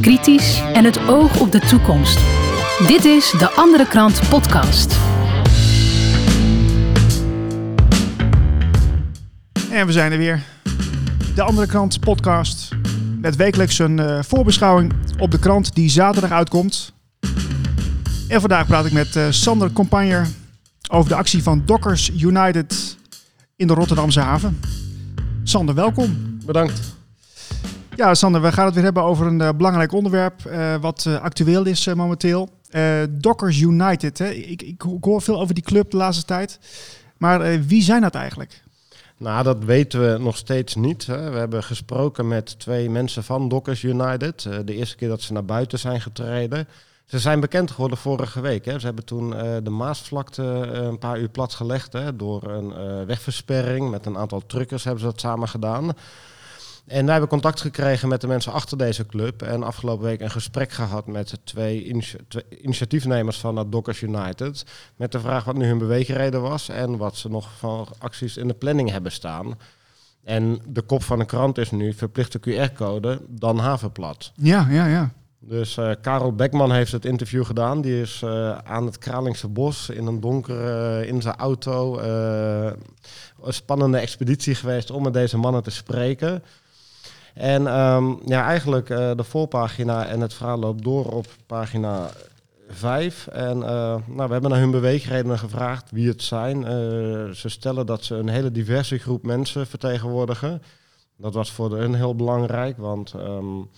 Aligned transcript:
kritisch 0.00 0.62
en 0.72 0.84
het 0.84 0.98
oog 1.08 1.40
op 1.40 1.52
de 1.52 1.60
toekomst. 1.60 2.18
Dit 2.86 3.04
is 3.04 3.30
de 3.30 3.50
Andere 3.50 3.86
Krant 3.86 4.28
Podcast. 4.28 4.98
En 9.70 9.86
we 9.86 9.92
zijn 9.92 10.12
er 10.12 10.18
weer. 10.18 10.42
De 11.34 11.42
Andere 11.42 11.66
Krant 11.66 12.00
podcast. 12.00 12.68
Met 13.20 13.36
wekelijks 13.36 13.78
een 13.78 13.98
uh, 13.98 14.22
voorbeschouwing 14.22 14.92
op 15.18 15.30
de 15.30 15.38
krant 15.38 15.74
die 15.74 15.90
zaterdag 15.90 16.30
uitkomt. 16.30 16.92
En 18.28 18.40
vandaag 18.40 18.66
praat 18.66 18.86
ik 18.86 18.92
met 18.92 19.16
uh, 19.16 19.26
Sander 19.30 19.72
Compagner 19.72 20.26
over 20.90 21.08
de 21.08 21.16
actie 21.16 21.42
van 21.42 21.62
Dockers 21.66 22.10
United 22.10 22.96
in 23.56 23.66
de 23.66 23.74
Rotterdamse 23.74 24.20
haven. 24.20 24.60
Sander, 25.42 25.74
welkom. 25.74 26.38
Bedankt. 26.44 26.97
Ja, 27.98 28.14
Sander, 28.14 28.42
we 28.42 28.52
gaan 28.52 28.64
het 28.64 28.74
weer 28.74 28.84
hebben 28.84 29.02
over 29.02 29.26
een 29.26 29.40
uh, 29.40 29.48
belangrijk 29.56 29.92
onderwerp 29.92 30.42
wat 30.80 31.06
actueel 31.20 31.66
is 31.66 31.94
momenteel. 31.94 32.48
Dockers 33.10 33.60
United. 33.60 34.18
Hè? 34.18 34.28
Ik, 34.28 34.62
ik, 34.62 34.82
hoor 35.00 35.22
veel 35.22 35.40
over 35.40 35.54
die 35.54 35.62
club 35.62 35.90
de 35.90 35.96
laatste 35.96 36.24
tijd. 36.24 36.58
Maar 37.16 37.66
wie 37.66 37.82
zijn 37.82 38.02
dat 38.02 38.14
eigenlijk? 38.14 38.62
Nou, 39.16 39.42
dat 39.44 39.64
weten 39.64 40.12
we 40.12 40.18
nog 40.18 40.36
steeds 40.36 40.74
niet. 40.74 41.06
Hè. 41.06 41.30
We 41.30 41.38
hebben 41.38 41.62
gesproken 41.62 42.28
met 42.28 42.58
twee 42.58 42.90
mensen 42.90 43.24
van 43.24 43.48
Dockers 43.48 43.82
United. 43.82 44.42
De 44.64 44.74
eerste 44.74 44.96
keer 44.96 45.08
dat 45.08 45.20
ze 45.20 45.32
naar 45.32 45.44
buiten 45.44 45.78
zijn 45.78 46.00
getreden. 46.00 46.68
Ze 47.04 47.18
zijn 47.18 47.40
bekend 47.40 47.70
geworden 47.70 47.98
vorige 47.98 48.40
week. 48.40 48.64
Hè. 48.64 48.78
Ze 48.78 48.86
hebben 48.86 49.04
toen 49.04 49.30
de 49.62 49.70
Maasvlakte 49.70 50.42
een 50.72 50.98
paar 50.98 51.18
uur 51.18 51.28
plat 51.28 51.54
gelegd. 51.54 51.92
Hè, 51.92 52.16
door 52.16 52.42
een 52.42 53.06
wegversperring 53.06 53.90
met 53.90 54.06
een 54.06 54.18
aantal 54.18 54.42
truckers 54.46 54.84
hebben 54.84 55.00
ze 55.00 55.06
dat 55.06 55.20
samen 55.20 55.48
gedaan. 55.48 55.92
En 56.88 57.02
wij 57.02 57.12
hebben 57.12 57.28
contact 57.28 57.60
gekregen 57.60 58.08
met 58.08 58.20
de 58.20 58.26
mensen 58.26 58.52
achter 58.52 58.78
deze 58.78 59.06
club. 59.06 59.42
En 59.42 59.62
afgelopen 59.62 60.04
week 60.04 60.20
een 60.20 60.30
gesprek 60.30 60.70
gehad 60.70 61.06
met 61.06 61.38
twee, 61.44 62.04
twee 62.28 62.44
initiatiefnemers 62.60 63.38
van 63.38 63.56
het 63.56 63.72
Dockers 63.72 64.00
United. 64.00 64.64
Met 64.96 65.12
de 65.12 65.20
vraag 65.20 65.44
wat 65.44 65.56
nu 65.56 65.66
hun 65.66 65.78
beweegreden 65.78 66.42
was 66.42 66.68
en 66.68 66.96
wat 66.96 67.16
ze 67.16 67.28
nog 67.28 67.50
van 67.58 67.88
acties 67.98 68.36
in 68.36 68.48
de 68.48 68.54
planning 68.54 68.90
hebben 68.90 69.12
staan. 69.12 69.58
En 70.24 70.60
de 70.66 70.82
kop 70.82 71.02
van 71.02 71.18
de 71.18 71.24
krant 71.24 71.58
is 71.58 71.70
nu 71.70 71.92
verplichte 71.92 72.40
QR-code, 72.40 73.20
dan 73.28 73.58
havenplat. 73.58 74.32
Ja, 74.34 74.66
ja, 74.70 74.86
ja. 74.86 75.12
Dus 75.40 75.76
uh, 75.76 75.90
Karel 76.00 76.34
Beckman 76.34 76.72
heeft 76.72 76.92
het 76.92 77.04
interview 77.04 77.44
gedaan. 77.44 77.80
Die 77.80 78.00
is 78.00 78.22
uh, 78.24 78.58
aan 78.58 78.86
het 78.86 78.98
Kralingse 78.98 79.48
bos 79.48 79.88
in 79.88 80.06
een 80.06 80.20
donkere, 80.20 81.00
uh, 81.02 81.08
in 81.08 81.22
zijn 81.22 81.36
auto, 81.36 81.98
een 81.98 83.52
spannende 83.52 83.98
expeditie 83.98 84.54
geweest 84.54 84.90
om 84.90 85.02
met 85.02 85.12
deze 85.12 85.36
mannen 85.36 85.62
te 85.62 85.70
spreken. 85.70 86.42
En 87.38 87.78
um, 87.78 88.20
ja, 88.24 88.44
eigenlijk 88.44 88.88
uh, 88.88 89.10
de 89.16 89.24
voorpagina 89.24 90.06
en 90.06 90.20
het 90.20 90.34
verhaal 90.34 90.58
loopt 90.58 90.82
door 90.82 91.04
op 91.04 91.26
pagina 91.46 92.10
5. 92.68 93.26
En 93.26 93.56
uh, 93.56 93.62
nou, 94.06 94.26
we 94.26 94.32
hebben 94.32 94.50
naar 94.50 94.58
hun 94.58 94.70
beweegredenen 94.70 95.38
gevraagd 95.38 95.90
wie 95.90 96.08
het 96.08 96.22
zijn. 96.22 96.56
Uh, 96.56 96.66
ze 97.30 97.48
stellen 97.48 97.86
dat 97.86 98.04
ze 98.04 98.14
een 98.14 98.28
hele 98.28 98.52
diverse 98.52 98.98
groep 98.98 99.22
mensen 99.22 99.66
vertegenwoordigen. 99.66 100.62
Dat 101.16 101.34
was 101.34 101.52
voor 101.52 101.76
hun 101.76 101.94
heel 101.94 102.14
belangrijk, 102.14 102.76
want 102.76 103.14
um, 103.14 103.70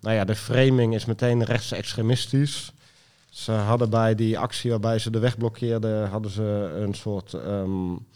nou 0.00 0.14
ja, 0.16 0.24
de 0.24 0.36
framing 0.36 0.94
is 0.94 1.04
meteen 1.04 1.44
rechtsextremistisch. 1.44 2.72
Ze 3.30 3.52
hadden 3.52 3.90
bij 3.90 4.14
die 4.14 4.38
actie 4.38 4.70
waarbij 4.70 4.98
ze 4.98 5.10
de 5.10 5.18
weg 5.18 5.36
blokkeerden, 5.36 6.08
hadden 6.08 6.30
ze 6.30 6.76
een 6.82 6.94
soort 6.94 7.32
um, 7.32 8.06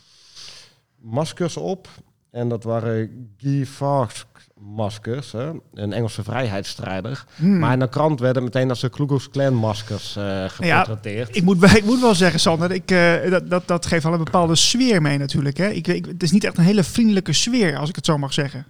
maskers 0.97 1.57
op. 1.57 1.89
En 2.31 2.49
dat 2.49 2.65
waren 2.65 3.29
Guy 3.37 3.67
Fawkes 3.67 4.27
maskers, 4.61 5.33
hè? 5.33 5.51
een 5.75 5.93
Engelse 5.93 6.23
vrijheidsstrijder. 6.23 7.25
Hmm. 7.37 7.59
Maar 7.59 7.73
in 7.73 7.79
de 7.79 7.89
krant 7.89 8.21
werden 8.21 8.43
meteen 8.43 8.69
als 8.69 8.81
de 8.81 8.89
Ku 8.89 9.19
Klan 9.31 9.55
maskers 9.55 10.17
uh, 10.17 10.45
geportretteerd. 10.49 11.29
Ja, 11.29 11.35
ik, 11.35 11.43
moet, 11.43 11.75
ik 11.77 11.85
moet 11.85 12.01
wel 12.01 12.15
zeggen, 12.15 12.41
Sander, 12.41 12.71
ik, 12.71 12.91
uh, 12.91 13.31
dat, 13.31 13.51
dat, 13.51 13.67
dat 13.67 13.87
geeft 13.87 14.05
al 14.05 14.13
een 14.13 14.25
bepaalde 14.25 14.57
sfeer 14.57 15.03
mee 15.03 15.19
natuurlijk. 15.19 15.57
Hè? 15.57 15.69
Ik, 15.69 15.87
ik, 15.87 16.07
het 16.07 16.23
is 16.23 16.31
niet 16.31 16.45
echt 16.45 16.59
een 16.59 16.65
hele 16.65 16.85
vriendelijke 16.85 17.33
sfeer, 17.33 17.77
als 17.77 17.89
ik 17.89 17.97
het 17.97 18.07
zo 18.07 18.19
mag 18.19 18.33
zeggen. 18.33 18.67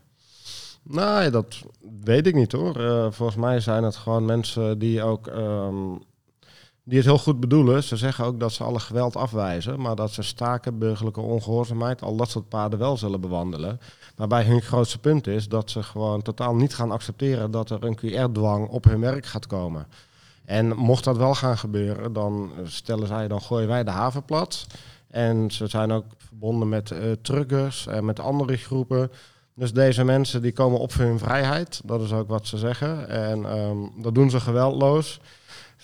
Nee, 0.82 1.30
dat 1.30 1.62
weet 2.04 2.26
ik 2.26 2.34
niet 2.34 2.52
hoor. 2.52 2.80
Uh, 2.80 3.06
volgens 3.10 3.38
mij 3.38 3.60
zijn 3.60 3.84
het 3.84 3.96
gewoon 3.96 4.24
mensen 4.24 4.78
die 4.78 5.02
ook 5.02 5.26
um, 5.26 6.02
die 6.88 6.98
het 6.98 7.06
heel 7.06 7.18
goed 7.18 7.40
bedoelen. 7.40 7.82
Ze 7.82 7.96
zeggen 7.96 8.24
ook 8.24 8.40
dat 8.40 8.52
ze 8.52 8.64
alle 8.64 8.80
geweld 8.80 9.16
afwijzen, 9.16 9.80
maar 9.80 9.96
dat 9.96 10.12
ze 10.12 10.22
staken, 10.22 10.78
burgerlijke 10.78 11.20
ongehoorzaamheid, 11.20 12.02
al 12.02 12.16
dat 12.16 12.30
soort 12.30 12.48
paden 12.48 12.78
wel 12.78 12.96
zullen 12.96 13.20
bewandelen. 13.20 13.80
Waarbij 14.16 14.44
hun 14.44 14.62
grootste 14.62 14.98
punt 14.98 15.26
is 15.26 15.48
dat 15.48 15.70
ze 15.70 15.82
gewoon 15.82 16.22
totaal 16.22 16.54
niet 16.54 16.74
gaan 16.74 16.90
accepteren 16.90 17.50
dat 17.50 17.70
er 17.70 17.84
een 17.84 17.98
QR-dwang 17.98 18.68
op 18.68 18.84
hun 18.84 19.00
werk 19.00 19.26
gaat 19.26 19.46
komen. 19.46 19.86
En 20.44 20.76
mocht 20.76 21.04
dat 21.04 21.16
wel 21.16 21.34
gaan 21.34 21.58
gebeuren, 21.58 22.12
dan 22.12 22.50
stellen 22.64 23.06
zij, 23.06 23.28
dan 23.28 23.40
gooien 23.40 23.68
wij 23.68 23.84
de 23.84 23.90
haven 23.90 24.24
plat. 24.24 24.66
En 25.10 25.50
ze 25.50 25.66
zijn 25.66 25.92
ook 25.92 26.04
verbonden 26.18 26.68
met 26.68 26.90
uh, 26.90 26.98
truckers 27.22 27.86
en 27.86 28.04
met 28.04 28.20
andere 28.20 28.56
groepen. 28.56 29.10
Dus 29.54 29.72
deze 29.72 30.04
mensen 30.04 30.42
die 30.42 30.52
komen 30.52 30.78
op 30.78 30.92
voor 30.92 31.04
hun 31.04 31.18
vrijheid. 31.18 31.80
Dat 31.84 32.02
is 32.02 32.12
ook 32.12 32.28
wat 32.28 32.46
ze 32.46 32.58
zeggen. 32.58 33.08
En 33.08 33.58
um, 33.58 33.92
dat 34.02 34.14
doen 34.14 34.30
ze 34.30 34.40
geweldloos. 34.40 35.20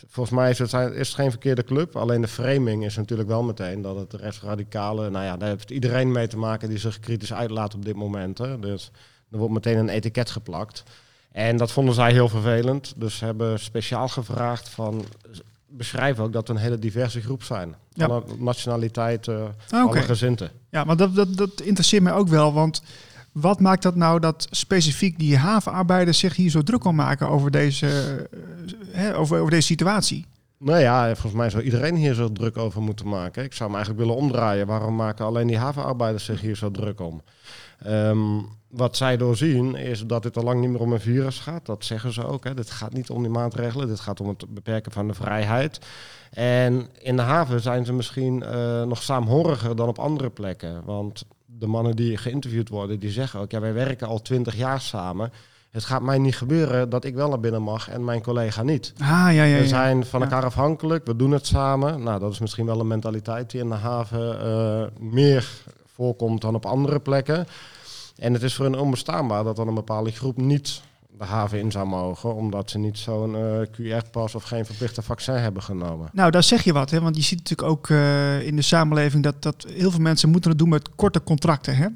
Volgens 0.09 0.37
mij 0.37 0.51
is 0.51 0.59
het, 0.59 0.73
is 0.73 1.07
het 1.09 1.17
geen 1.17 1.31
verkeerde 1.31 1.65
club. 1.65 1.97
Alleen 1.97 2.21
de 2.21 2.29
framing 2.29 2.85
is 2.85 2.97
natuurlijk 2.97 3.29
wel 3.29 3.43
meteen 3.43 3.83
dat 3.83 3.97
het 3.97 4.13
rechtsradicale... 4.13 5.11
Nou 5.11 5.25
ja, 5.25 5.37
daar 5.37 5.49
heeft 5.49 5.71
iedereen 5.71 6.13
mee 6.13 6.27
te 6.27 6.37
maken 6.37 6.69
die 6.69 6.79
zich 6.79 7.01
kritisch 7.01 7.33
uitlaat 7.33 7.75
op 7.75 7.85
dit 7.85 7.97
moment. 7.97 8.39
Hè. 8.39 8.59
Dus 8.59 8.91
er 9.31 9.39
wordt 9.39 9.55
meteen 9.55 9.79
een 9.79 9.89
etiket 9.89 10.31
geplakt. 10.31 10.83
En 11.33 11.57
dat 11.57 11.73
vonden 11.73 11.95
zij 11.95 12.13
heel 12.13 12.29
vervelend. 12.29 12.93
Dus 12.97 13.17
ze 13.17 13.25
hebben 13.25 13.61
speciaal 13.61 14.09
gevraagd 14.09 14.69
van... 14.69 15.05
Beschrijf 15.67 16.19
ook 16.19 16.33
dat 16.33 16.49
we 16.49 16.55
een 16.55 16.61
hele 16.61 16.79
diverse 16.79 17.21
groep 17.21 17.43
zijn. 17.43 17.75
Ja. 17.93 18.07
Alle 18.07 18.23
nationaliteiten, 18.39 19.39
uh, 19.39 19.45
okay. 19.69 19.81
alle 19.81 20.03
gezinten. 20.03 20.51
Ja, 20.71 20.85
maar 20.85 20.97
dat, 20.97 21.15
dat, 21.15 21.37
dat 21.37 21.61
interesseert 21.61 22.03
mij 22.03 22.13
ook 22.13 22.29
wel. 22.29 22.53
Want 22.53 22.83
wat 23.33 23.61
maakt 23.61 23.83
dat 23.83 23.95
nou 23.95 24.21
dat 24.21 24.47
specifiek 24.51 25.19
die 25.19 25.37
havenarbeiders 25.37 26.19
zich 26.19 26.37
hier 26.37 26.51
zo 26.51 26.63
druk 26.63 26.81
kan 26.81 26.95
maken 26.95 27.29
over 27.29 27.51
deze, 27.51 27.87
uh, 27.87 28.41
over, 29.15 29.39
over 29.39 29.51
deze 29.51 29.67
situatie? 29.67 30.27
Nou 30.59 30.81
ja, 30.81 31.05
volgens 31.05 31.33
mij 31.33 31.51
zou 31.51 31.63
iedereen 31.63 31.95
hier 31.95 32.15
zo 32.15 32.33
druk 32.33 32.57
over 32.57 32.83
moeten 32.83 33.09
maken. 33.09 33.45
Ik 33.45 33.53
zou 33.53 33.69
hem 33.69 33.79
eigenlijk 33.79 34.07
willen 34.07 34.23
omdraaien. 34.23 34.67
Waarom 34.67 34.97
maken 34.97 35.25
alleen 35.25 35.47
die 35.47 35.59
havenarbeiders 35.59 36.25
zich 36.25 36.41
hier 36.41 36.57
zo 36.57 36.71
druk 36.71 37.01
om? 37.01 37.23
Um, 37.87 38.47
wat 38.69 38.97
zij 38.97 39.17
doorzien 39.17 39.75
is 39.75 40.07
dat 40.07 40.23
dit 40.23 40.37
al 40.37 40.43
lang 40.43 40.61
niet 40.61 40.71
meer 40.71 40.81
om 40.81 40.93
een 40.93 41.01
virus 41.01 41.39
gaat. 41.39 41.67
Dat 41.67 41.85
zeggen 41.85 42.13
ze 42.13 42.27
ook. 42.27 42.45
Hè. 42.45 42.55
Dit 42.55 42.71
gaat 42.71 42.93
niet 42.93 43.11
om 43.11 43.23
die 43.23 43.31
maatregelen. 43.31 43.89
Dit 43.89 44.01
gaat 44.01 44.21
om 44.21 44.29
het 44.29 44.55
beperken 44.55 44.93
van 44.93 45.07
de 45.07 45.15
vrijheid. 45.15 45.79
En 46.31 46.89
in 46.99 47.17
de 47.17 47.23
haven 47.23 47.61
zijn 47.61 47.85
ze 47.85 47.93
misschien 47.93 48.43
uh, 48.43 48.83
nog 48.83 49.03
saamhoriger 49.03 49.77
dan 49.77 49.89
op 49.89 49.99
andere 49.99 50.31
plekken. 50.31 50.85
Want 50.85 51.25
de 51.47 51.67
mannen 51.67 51.97
die 51.97 52.17
geïnterviewd 52.17 52.69
worden, 52.69 52.99
die 52.99 53.11
zeggen 53.11 53.41
ook, 53.41 53.51
ja, 53.51 53.61
wij 53.61 53.73
werken 53.73 54.07
al 54.07 54.23
twintig 54.23 54.57
jaar 54.57 54.81
samen. 54.81 55.33
Het 55.75 55.85
gaat 55.85 56.03
mij 56.03 56.19
niet 56.19 56.37
gebeuren 56.37 56.91
dat 56.91 57.05
ik 57.05 57.15
wel 57.15 57.29
naar 57.29 57.41
binnen 57.41 57.63
mag 57.63 57.89
en 57.89 58.05
mijn 58.05 58.23
collega 58.23 58.63
niet. 58.63 58.93
Ah, 58.99 59.07
ja, 59.09 59.31
ja, 59.31 59.45
ja. 59.45 59.59
We 59.59 59.67
zijn 59.67 60.07
van 60.07 60.23
elkaar 60.23 60.45
afhankelijk, 60.45 61.07
we 61.07 61.17
doen 61.17 61.31
het 61.31 61.47
samen. 61.47 62.03
Nou, 62.03 62.21
dat 62.21 62.33
is 62.33 62.39
misschien 62.39 62.67
wel 62.67 62.81
een 62.81 62.87
mentaliteit 62.87 63.51
die 63.51 63.61
in 63.61 63.69
de 63.69 63.75
haven 63.75 64.47
uh, 64.47 65.11
meer 65.11 65.49
voorkomt 65.95 66.41
dan 66.41 66.55
op 66.55 66.67
andere 66.67 67.01
plekken. 67.01 67.47
En 68.17 68.33
het 68.33 68.43
is 68.43 68.55
voor 68.55 68.65
hen 68.65 68.79
onbestaanbaar 68.79 69.45
dat 69.45 69.57
dan 69.57 69.69
een 69.69 69.75
bepaalde 69.75 70.11
groep 70.11 70.37
niet 70.37 70.83
de 71.19 71.25
haven 71.25 71.59
in 71.59 71.71
zou 71.71 71.87
mogen, 71.87 72.35
omdat 72.35 72.71
ze 72.71 72.79
niet 72.79 72.99
zo'n 72.99 73.35
uh, 73.35 74.01
QR-pas 74.01 74.35
of 74.35 74.43
geen 74.43 74.67
verplichte 74.67 75.03
vaccin 75.03 75.35
hebben 75.35 75.63
genomen. 75.63 76.09
Nou, 76.13 76.31
daar 76.31 76.43
zeg 76.43 76.65
je 76.65 76.73
wat, 76.73 76.91
hè? 76.91 77.01
want 77.01 77.17
je 77.17 77.23
ziet 77.23 77.39
natuurlijk 77.39 77.69
ook 77.69 77.89
uh, 77.89 78.47
in 78.47 78.57
de 78.57 78.63
samenleving 78.63 79.23
dat, 79.23 79.43
dat 79.43 79.67
heel 79.69 79.91
veel 79.91 80.01
mensen 80.01 80.31
moeten 80.31 80.51
het 80.51 80.59
doen 80.59 80.69
met 80.69 80.95
korte 80.95 81.23
contracten. 81.23 81.77
Hè? 81.77 81.87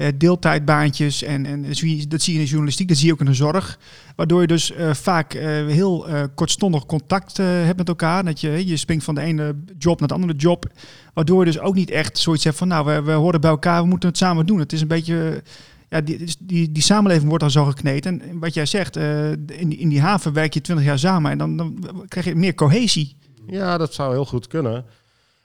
Uh, 0.00 0.06
deeltijdbaantjes 0.16 1.22
en, 1.22 1.46
en 1.46 1.62
dat 1.62 1.76
zie 1.76 1.96
je 1.98 2.38
in 2.38 2.38
de 2.38 2.44
journalistiek, 2.44 2.88
dat 2.88 2.96
zie 2.96 3.06
je 3.06 3.12
ook 3.12 3.20
in 3.20 3.26
de 3.26 3.34
zorg. 3.34 3.78
Waardoor 4.16 4.40
je 4.40 4.46
dus 4.46 4.72
vaak 4.92 5.32
heel 5.32 6.06
kortstondig 6.34 6.86
contact 6.86 7.36
hebt 7.36 7.76
met 7.76 7.88
elkaar. 7.88 8.24
Dat 8.24 8.40
je, 8.40 8.66
je 8.66 8.76
springt 8.76 9.04
van 9.04 9.14
de 9.14 9.20
ene 9.20 9.56
job 9.78 9.98
naar 9.98 10.08
de 10.08 10.14
andere 10.14 10.34
job. 10.34 10.66
Waardoor 11.14 11.38
je 11.38 11.52
dus 11.52 11.60
ook 11.60 11.74
niet 11.74 11.90
echt 11.90 12.18
zoiets 12.18 12.44
hebt 12.44 12.56
van, 12.56 12.68
nou, 12.68 12.86
we, 12.86 13.02
we 13.02 13.12
horen 13.12 13.40
bij 13.40 13.50
elkaar, 13.50 13.82
we 13.82 13.88
moeten 13.88 14.08
het 14.08 14.18
samen 14.18 14.46
doen. 14.46 14.58
Het 14.58 14.72
is 14.72 14.80
een 14.80 14.88
beetje 14.88 15.42
ja, 15.88 16.00
die, 16.00 16.36
die, 16.38 16.72
die 16.72 16.82
samenleving 16.82 17.28
wordt 17.28 17.42
dan 17.42 17.52
zo 17.52 17.64
gekneed. 17.64 18.06
En 18.06 18.22
wat 18.38 18.54
jij 18.54 18.66
zegt, 18.66 18.96
in, 18.96 19.78
in 19.78 19.88
die 19.88 20.00
haven 20.00 20.32
werk 20.32 20.54
je 20.54 20.60
twintig 20.60 20.86
jaar 20.86 20.98
samen 20.98 21.30
en 21.30 21.38
dan, 21.38 21.56
dan 21.56 22.04
krijg 22.08 22.26
je 22.26 22.34
meer 22.34 22.54
cohesie. 22.54 23.16
Ja, 23.46 23.78
dat 23.78 23.94
zou 23.94 24.12
heel 24.12 24.26
goed 24.26 24.46
kunnen. 24.46 24.84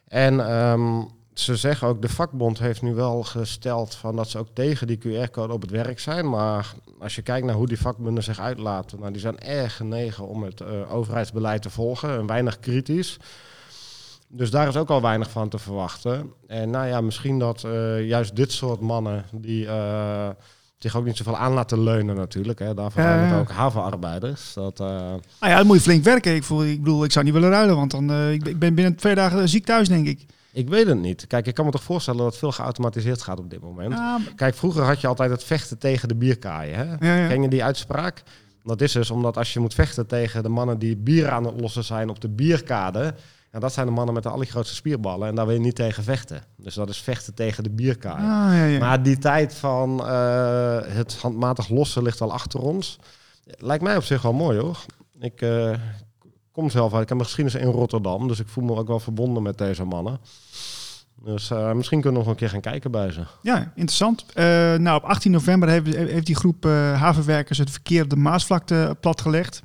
En 0.08 0.54
um, 0.72 1.08
ze 1.40 1.56
zeggen 1.56 1.88
ook, 1.88 2.02
de 2.02 2.10
vakbond 2.10 2.60
heeft 2.60 2.82
nu 2.82 2.94
wel 2.94 3.24
gesteld 3.24 3.96
van 3.96 4.16
dat 4.16 4.30
ze 4.30 4.38
ook 4.38 4.48
tegen 4.54 4.88
die 4.88 4.98
QR-code 4.98 5.54
op 5.54 5.62
het 5.62 5.72
werk 5.72 6.00
zijn. 6.00 6.30
Maar 6.30 6.74
als 7.00 7.16
je 7.16 7.22
kijkt 7.22 7.46
naar 7.46 7.56
hoe 7.56 7.68
die 7.68 7.80
vakbonden 7.80 8.24
zich 8.24 8.40
uitlaten, 8.40 9.00
nou, 9.00 9.12
die 9.12 9.22
zijn 9.22 9.40
erg 9.40 9.76
genegen 9.76 10.28
om 10.28 10.44
het 10.44 10.62
uh, 10.62 10.94
overheidsbeleid 10.96 11.62
te 11.62 11.70
volgen 11.70 12.18
en 12.18 12.26
weinig 12.28 12.60
kritisch. 12.60 13.18
Dus 14.28 14.52
daar 14.52 14.68
is 14.68 14.76
ook 14.76 14.90
al 14.90 15.02
weinig 15.02 15.30
van 15.30 15.50
te 15.50 15.58
verwachten. 15.60 16.34
En 16.48 16.70
nou 16.70 16.88
ja, 16.88 17.02
misschien 17.02 17.40
dat 17.40 17.64
uh, 17.66 18.08
juist 18.08 18.36
dit 18.36 18.52
soort 18.52 18.80
mannen 18.80 19.26
die 19.32 19.66
uh, 19.66 20.30
zich 20.78 20.96
ook 20.96 21.06
niet 21.06 21.18
zoveel 21.18 21.38
aan 21.38 21.54
laten 21.54 21.84
leunen 21.84 22.16
natuurlijk. 22.16 22.60
Hè. 22.60 22.74
Daarvoor 22.74 23.02
zijn 23.02 23.20
het 23.20 23.40
ook 23.40 23.50
havenarbeiders. 23.52 24.54
Dat, 24.54 24.80
eh, 24.80 24.88
Nou 24.88 25.20
ja, 25.40 25.58
dan 25.58 25.66
moet 25.66 25.76
je 25.76 25.82
flink 25.82 26.04
werken. 26.04 26.36
Ik, 26.36 26.44
voel, 26.44 26.64
ik 26.66 26.80
bedoel, 26.84 27.04
ik 27.04 27.12
zou 27.12 27.26
niet 27.26 27.34
willen 27.34 27.50
ruilen, 27.50 27.76
want 27.76 27.92
dan, 27.92 28.12
eh, 28.12 28.32
ik, 28.32 28.44
ben- 28.44 28.52
ik 28.52 28.60
ben 28.60 28.76
binnen 28.76 28.96
twee 28.96 29.16
dagen 29.16 29.50
ziek 29.50 29.66
thuis, 29.66 29.88
denk 29.88 30.08
ik. 30.08 30.26
Ik 30.56 30.70
weet 30.70 30.88
het 30.88 30.98
niet. 30.98 31.28
Kijk, 31.28 31.48
ik 31.48 31.54
kan 31.54 31.66
me 31.66 31.72
toch 31.72 31.84
voorstellen 31.84 32.24
dat 32.24 32.38
veel 32.38 32.52
geautomatiseerd 32.52 33.22
gaat 33.22 33.40
op 33.40 33.50
dit 33.50 33.62
moment. 33.62 33.94
Ja, 33.94 34.20
Kijk, 34.36 34.56
vroeger 34.56 34.84
had 34.84 35.02
je 35.02 35.08
altijd 35.08 35.32
het 35.32 35.44
vechten 35.44 35.78
tegen 35.78 36.08
de 36.08 36.16
bierkaaien. 36.16 36.78
Hè? 36.78 37.08
ja, 37.08 37.16
ja. 37.16 37.28
Ken 37.28 37.42
je 37.42 37.48
die 37.48 37.64
uitspraak? 37.64 38.24
Dat 38.64 38.82
is 38.82 38.92
dus 38.92 39.12
omdat 39.12 39.38
als 39.38 39.54
je 39.54 39.60
moet 39.60 39.74
vechten 39.74 40.08
tegen 40.08 40.44
de 40.44 40.50
mannen 40.50 40.80
die 40.80 40.98
bier 40.98 41.30
aan 41.30 41.46
het 41.46 41.62
lossen 41.62 41.84
zijn 41.84 42.10
op 42.10 42.22
de 42.22 42.30
bierkade. 42.30 43.14
Ja, 43.52 43.60
dat 43.60 43.74
zijn 43.74 43.86
de 43.86 43.92
mannen 43.92 44.14
met 44.14 44.24
de 44.24 44.30
allergrootste 44.30 44.76
spierballen. 44.76 45.28
En 45.28 45.36
daar 45.36 45.46
wil 45.46 45.56
je 45.56 45.62
niet 45.62 45.76
tegen 45.76 46.04
vechten. 46.04 46.44
Dus 46.58 46.74
dat 46.74 46.90
is 46.90 46.98
vechten 46.98 47.34
tegen 47.34 47.64
de 47.64 47.70
bierkaaien. 47.70 48.30
Ah, 48.30 48.58
ja, 48.58 48.66
ja. 48.66 48.80
Maar 48.80 49.04
die 49.04 49.18
tijd 49.18 49.54
van 49.54 50.08
eh, 50.08 50.78
het 50.84 51.16
handmatig 51.16 51.70
lossen 51.70 52.04
ligt 52.04 52.22
al 52.22 52.34
achter 52.34 52.60
ons. 52.60 53.00
Lijkt 53.44 53.84
mij 53.84 53.96
op 53.98 54.04
zich 54.04 54.22
wel 54.22 54.34
mooi 54.34 54.60
hoor. 54.60 54.86
Ik 55.20 55.42
eh, 55.42 55.72
kom 56.56 56.70
zelf 56.70 56.94
uit, 56.94 57.02
ik 57.02 57.10
heb 57.10 57.18
mijn 57.18 57.30
geschiedenis 57.30 57.62
in 57.62 57.72
Rotterdam. 57.72 58.28
Dus 58.28 58.40
ik 58.40 58.48
voel 58.48 58.64
me 58.64 58.76
ook 58.76 58.88
wel 58.88 59.00
verbonden 59.00 59.44
met 59.44 59.58
deze 59.58 59.84
mannen. 59.84 60.20
Dus 61.24 61.52
eh, 61.52 61.72
misschien 61.72 62.02
kunnen 62.02 62.20
we 62.20 62.26
nog 62.26 62.36
een 62.36 62.40
keer 62.40 62.50
gaan 62.50 62.62
kijken 62.62 62.92
bij 62.92 63.12
ze. 63.12 63.22
Ja, 63.42 63.72
interessant. 63.76 64.26
Eh, 64.34 64.46
nou, 64.76 64.98
op 64.98 65.04
18 65.04 65.32
november 65.32 65.70
heeft, 65.70 65.96
heeft 65.96 66.26
die 66.26 66.36
groep 66.36 66.66
eh, 66.66 67.02
havenwerkers 67.02 67.58
het 67.58 67.72
verkeer 67.72 68.04
op 68.04 68.10
de 68.10 68.16
Maasvlakte 68.16 68.98
platgelegd. 69.00 69.64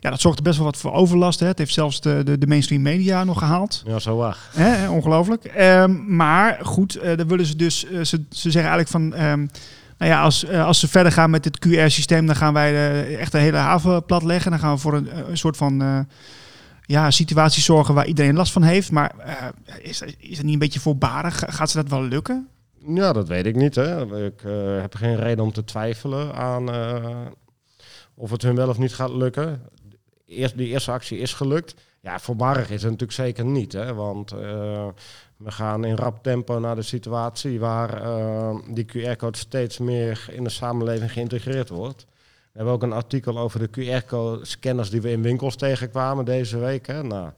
Ja, 0.00 0.10
dat 0.10 0.20
zorgde 0.20 0.42
best 0.42 0.56
wel 0.56 0.66
wat 0.66 0.76
voor 0.76 0.92
overlast. 0.92 1.40
Hè. 1.40 1.46
Het 1.46 1.58
heeft 1.58 1.72
zelfs 1.72 2.00
de, 2.00 2.22
de, 2.24 2.38
de 2.38 2.46
mainstream 2.46 2.82
media 2.82 3.24
nog 3.24 3.38
gehaald. 3.38 3.82
Ja, 3.86 3.98
zo 3.98 4.16
waar. 4.16 4.38
Hè, 4.52 4.90
ongelooflijk. 4.90 5.44
Ehm, 5.44 6.16
maar 6.16 6.58
goed, 6.62 7.00
dan 7.16 7.28
willen 7.28 7.46
ze 7.46 7.56
dus, 7.56 7.78
ze, 7.90 8.24
ze 8.30 8.50
zeggen 8.50 8.70
eigenlijk 8.70 8.88
van, 8.88 9.14
ehm, 9.14 9.46
nou 9.98 10.10
ja, 10.10 10.22
als, 10.22 10.44
eh, 10.44 10.64
als 10.66 10.80
ze 10.80 10.88
verder 10.88 11.12
gaan 11.12 11.30
met 11.30 11.42
dit 11.42 11.58
QR-systeem, 11.58 12.26
dan 12.26 12.36
gaan 12.36 12.52
wij 12.52 12.72
eh, 12.74 13.20
echt 13.20 13.32
de 13.32 13.38
hele 13.38 13.56
haven 13.56 14.04
plat 14.04 14.22
leggen. 14.22 14.50
Dan 14.50 14.60
gaan 14.60 14.74
we 14.74 14.80
voor 14.80 14.94
een, 14.94 15.30
een 15.30 15.38
soort 15.38 15.56
van 15.56 15.82
eh, 15.82 15.98
ja, 16.82 17.10
situatie 17.10 17.62
zorgen 17.62 17.94
waar 17.94 18.06
iedereen 18.06 18.34
last 18.36 18.52
van 18.52 18.62
heeft. 18.62 18.90
Maar 18.90 19.12
eh, 19.18 19.34
is, 19.82 20.02
is 20.18 20.36
dat 20.36 20.44
niet 20.44 20.52
een 20.52 20.58
beetje 20.58 20.80
voorbarig? 20.80 21.38
Ga- 21.38 21.50
Gaat 21.50 21.70
ze 21.70 21.76
dat 21.76 21.88
wel 21.90 22.02
lukken? 22.02 22.48
Ja, 22.88 23.12
dat 23.12 23.28
weet 23.28 23.46
ik 23.46 23.56
niet. 23.56 23.74
Hè. 23.74 24.24
Ik 24.26 24.42
eh, 24.44 24.80
heb 24.80 24.94
geen 24.94 25.16
reden 25.16 25.44
om 25.44 25.52
te 25.52 25.64
twijfelen 25.64 26.34
aan 26.34 26.70
eh, 26.72 27.04
of 28.14 28.30
het 28.30 28.42
hun 28.42 28.54
wel 28.56 28.68
of 28.68 28.78
niet 28.78 28.94
gaat 28.94 29.10
lukken. 29.12 29.62
Eerst, 30.26 30.56
die 30.56 30.66
eerste 30.68 30.90
actie 30.90 31.18
is 31.18 31.32
gelukt. 31.34 31.74
Ja, 32.00 32.18
voorbarig 32.18 32.64
is 32.70 32.82
het 32.82 32.90
natuurlijk 32.90 33.12
zeker 33.12 33.44
niet. 33.44 33.72
Hè, 33.72 33.94
want 33.94 34.32
eh, 34.32 34.86
we 35.36 35.50
gaan 35.50 35.84
in 35.84 35.96
rap 35.96 36.22
tempo 36.22 36.58
naar 36.58 36.76
de 36.76 36.82
situatie 36.82 37.60
waar 37.60 38.02
eh, 38.02 38.56
die 38.68 38.84
QR-code 38.84 39.38
steeds 39.38 39.78
meer 39.78 40.26
in 40.30 40.44
de 40.44 40.50
samenleving 40.50 41.12
geïntegreerd 41.12 41.68
wordt. 41.68 42.06
We 42.52 42.62
hebben 42.62 42.74
ook 42.74 42.82
een 42.82 42.92
artikel 42.92 43.38
over 43.38 43.60
de 43.60 43.70
QR-code-scanners 43.70 44.90
die 44.90 45.00
we 45.00 45.10
in 45.10 45.22
winkels 45.22 45.56
tegenkwamen 45.56 46.24
deze 46.24 46.58
week. 46.58 46.86
Hè. 46.86 47.02
Nou, 47.02 47.30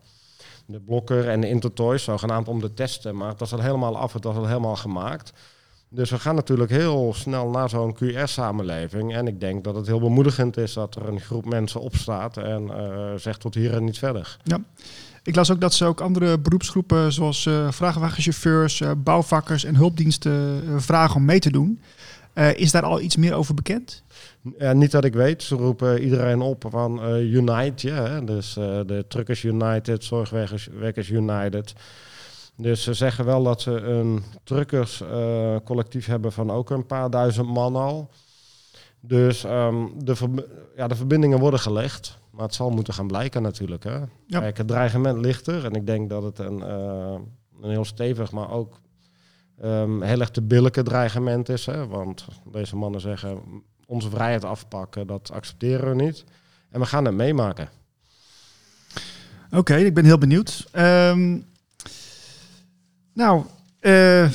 de 0.66 0.80
Blokker 0.80 1.28
en 1.28 1.40
de 1.40 1.48
Intertoys, 1.48 2.04
zogenaamd 2.04 2.48
om 2.48 2.60
te 2.60 2.74
testen. 2.74 3.16
Maar 3.16 3.28
het 3.28 3.40
was 3.40 3.52
al 3.52 3.60
helemaal 3.60 3.96
af, 3.96 4.12
het 4.12 4.24
was 4.24 4.36
al 4.36 4.46
helemaal 4.46 4.76
gemaakt. 4.76 5.32
Dus 5.88 6.10
we 6.10 6.18
gaan 6.18 6.34
natuurlijk 6.34 6.70
heel 6.70 7.14
snel 7.14 7.48
naar 7.48 7.68
zo'n 7.68 7.96
QR-samenleving. 7.96 9.14
En 9.14 9.26
ik 9.26 9.40
denk 9.40 9.64
dat 9.64 9.74
het 9.74 9.86
heel 9.86 10.00
bemoedigend 10.00 10.56
is 10.56 10.72
dat 10.72 10.96
er 10.96 11.08
een 11.08 11.20
groep 11.20 11.44
mensen 11.44 11.80
opstaat 11.80 12.36
en 12.36 12.70
eh, 12.70 13.14
zegt 13.16 13.40
tot 13.40 13.54
hier 13.54 13.74
en 13.74 13.84
niet 13.84 13.98
verder. 13.98 14.36
Ik 15.28 15.34
las 15.34 15.50
ook 15.50 15.60
dat 15.60 15.74
ze 15.74 15.84
ook 15.84 16.00
andere 16.00 16.38
beroepsgroepen, 16.38 17.12
zoals 17.12 17.46
eh 17.46 17.70
vrachtwagenchauffeurs, 17.70 18.80
eh, 18.80 18.90
bouwvakkers 18.96 19.64
en 19.64 19.76
hulpdiensten, 19.76 20.62
eh, 20.66 20.74
vragen 20.76 21.16
om 21.16 21.24
mee 21.24 21.38
te 21.38 21.50
doen. 21.50 21.80
Is 22.54 22.70
daar 22.70 22.82
al 22.82 23.00
iets 23.00 23.16
meer 23.16 23.34
over 23.34 23.54
bekend? 23.54 24.02
Ja, 24.58 24.72
niet 24.72 24.90
dat 24.90 25.04
ik 25.04 25.14
weet, 25.14 25.42
ze 25.42 25.54
roepen 25.54 26.02
iedereen 26.02 26.40
op 26.40 26.64
van 26.70 27.04
Unite, 27.16 28.22
dus 28.24 28.52
de 28.86 29.04
Truckers 29.08 29.42
United, 29.42 30.04
Zorgwerkers 30.04 31.10
United. 31.10 31.74
Dus 32.56 32.82
ze 32.82 32.94
zeggen 32.94 33.24
wel 33.24 33.42
dat 33.42 33.60
ze 33.60 33.70
een 33.70 34.22
truckerscollectief 34.44 35.64
collectief 35.64 36.06
hebben 36.06 36.32
van 36.32 36.50
ook 36.50 36.70
een 36.70 36.86
paar 36.86 37.10
duizend 37.10 37.48
man 37.48 37.76
al. 37.76 38.10
Dus 39.00 39.44
ehm, 39.44 39.86
de, 39.96 40.16
verb- 40.16 40.48
ja, 40.76 40.88
de 40.88 40.94
verbindingen 40.96 41.38
worden 41.38 41.60
gelegd, 41.60 42.18
maar 42.30 42.42
het 42.44 42.54
zal 42.54 42.70
moeten 42.70 42.94
gaan 42.94 43.06
blijken 43.06 43.42
natuurlijk. 43.42 43.84
Hè? 43.84 43.96
Ja. 44.26 44.40
Kijk, 44.40 44.56
het 44.56 44.68
dreigement 44.68 45.18
ligt 45.20 45.46
er 45.46 45.64
en 45.64 45.72
ik 45.72 45.86
denk 45.86 46.10
dat 46.10 46.22
het 46.22 46.38
een, 46.38 46.62
eh, 46.62 47.18
een 47.62 47.70
heel 47.70 47.84
stevig, 47.84 48.32
maar 48.32 48.50
ook 48.50 48.80
ehm, 49.60 50.02
heel 50.02 50.20
erg 50.20 50.30
te 50.30 50.42
billijke 50.42 50.82
dreigement 50.82 51.48
is. 51.48 51.66
Hè? 51.66 51.86
Want 51.86 52.26
deze 52.52 52.76
mannen 52.76 53.00
zeggen, 53.00 53.40
onze 53.86 54.10
vrijheid 54.10 54.44
afpakken, 54.44 55.06
dat 55.06 55.30
accepteren 55.32 55.96
we 55.96 56.02
niet. 56.02 56.24
En 56.70 56.80
we 56.80 56.86
gaan 56.86 57.04
het 57.04 57.14
meemaken. 57.14 57.68
Oké, 59.50 59.74
ik 59.76 59.94
ben 59.94 60.04
heel 60.04 60.18
benieuwd. 60.18 60.68
Ehm, 60.72 61.38
nou, 63.12 63.42
eh, 63.80 64.30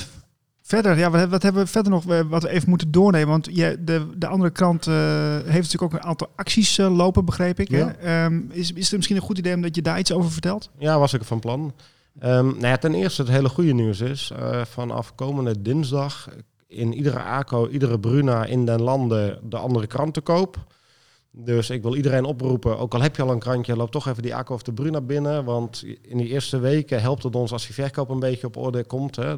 verder, 0.73 0.97
ja, 0.97 1.09
wat, 1.09 1.29
wat 1.29 1.43
hebben 1.43 1.63
we 1.63 1.69
verder 1.69 1.91
nog 1.91 2.05
eh, 2.05 2.19
wat 2.29 2.43
we 2.43 2.49
even 2.49 2.69
moeten 2.69 2.91
doornemen? 2.91 3.27
Want 3.27 3.49
je, 3.51 3.77
de, 3.79 4.07
de 4.17 4.27
andere 4.27 4.51
krant 4.51 4.87
eh, 4.87 4.93
heeft 5.33 5.71
natuurlijk 5.71 5.83
ook 5.83 5.93
een 5.93 6.07
aantal 6.07 6.29
acties 6.35 6.77
eh, 6.77 6.95
lopen, 6.95 7.25
begreep 7.25 7.59
ik. 7.59 7.69
Ja. 7.69 7.95
Hè? 7.97 8.23
Ehm, 8.25 8.41
is, 8.49 8.71
is 8.73 8.85
het 8.85 8.95
misschien 8.95 9.15
een 9.15 9.21
goed 9.21 9.37
idee 9.37 9.59
dat 9.59 9.75
je 9.75 9.81
daar 9.81 9.99
iets 9.99 10.11
over 10.11 10.31
vertelt? 10.31 10.69
Ja, 10.77 10.99
was 10.99 11.13
ik 11.13 11.23
van 11.23 11.39
plan. 11.39 11.73
Ehm, 12.19 12.45
nou 12.45 12.67
ja, 12.67 12.77
ten 12.77 12.93
eerste 12.93 13.21
het 13.21 13.31
hele 13.31 13.49
goede 13.49 13.73
nieuws 13.73 14.01
is, 14.01 14.31
vanaf 14.63 15.15
komende 15.15 15.61
dinsdag 15.61 16.29
in 16.67 16.93
iedere 16.93 17.19
ACO, 17.19 17.67
iedere 17.67 17.99
Bruna 17.99 18.45
in 18.45 18.65
den 18.65 18.81
landen 18.81 19.39
de 19.43 19.57
andere 19.57 19.87
krant 19.87 20.13
te 20.13 20.21
koop. 20.21 20.57
Dus 21.31 21.69
ik 21.69 21.81
wil 21.81 21.95
iedereen 21.95 22.25
oproepen, 22.25 22.77
ook 22.77 22.93
al 22.93 23.01
heb 23.01 23.15
je 23.15 23.21
al 23.21 23.31
een 23.31 23.39
krantje, 23.39 23.75
loop 23.75 23.91
toch 23.91 24.07
even 24.07 24.23
die 24.23 24.35
ACO 24.35 24.53
of 24.53 24.63
de 24.63 24.73
Bruna 24.73 25.01
binnen. 25.01 25.45
Want 25.45 25.83
in 26.01 26.17
die 26.17 26.27
eerste 26.27 26.59
weken 26.59 27.01
helpt 27.01 27.23
het 27.23 27.35
ons 27.35 27.51
als 27.51 27.65
die 27.65 27.75
verkoop 27.75 28.09
een 28.09 28.19
beetje 28.19 28.47
op 28.47 28.57
orde 28.57 28.83
komt. 28.83 29.15
Hè. 29.15 29.35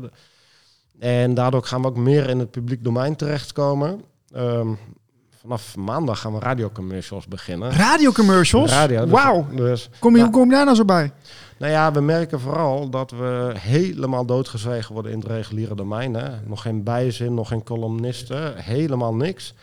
En 0.99 1.33
daardoor 1.33 1.63
gaan 1.63 1.81
we 1.81 1.87
ook 1.87 1.97
meer 1.97 2.29
in 2.29 2.39
het 2.39 2.51
publiek 2.51 2.83
domein 2.83 3.15
terechtkomen. 3.15 4.01
Ehm, 4.33 4.67
vanaf 5.41 5.75
maandag 5.75 6.19
gaan 6.19 6.33
we 6.33 6.39
radiocommercials 6.39 7.27
beginnen. 7.27 7.71
Radiocommercials? 7.71 8.71
Radio, 8.71 9.01
dus- 9.01 9.11
Wauw. 9.11 9.47
Dus, 9.55 9.89
Kom 9.99 10.11
je, 10.11 10.17
Ja. 10.17 10.23
Hoe 10.23 10.33
kom 10.33 10.49
je 10.49 10.55
daar 10.55 10.65
nou 10.65 10.77
zo 10.77 10.85
bij? 10.85 11.11
nou 11.57 11.71
ja, 11.71 11.91
we 11.91 12.01
merken 12.01 12.39
vooral 12.39 12.89
dat 12.89 13.11
we 13.11 13.53
helemaal 13.57 14.25
doodgezwegen 14.25 14.93
worden 14.93 15.11
in 15.11 15.19
het 15.19 15.27
reguliere 15.27 15.75
domein. 15.75 16.13
Hè. 16.13 16.29
Nog 16.45 16.61
geen 16.61 16.83
bijzin, 16.83 17.33
nog 17.33 17.47
geen 17.47 17.63
columnisten, 17.63 18.57
helemaal 18.57 19.15
niks. 19.15 19.53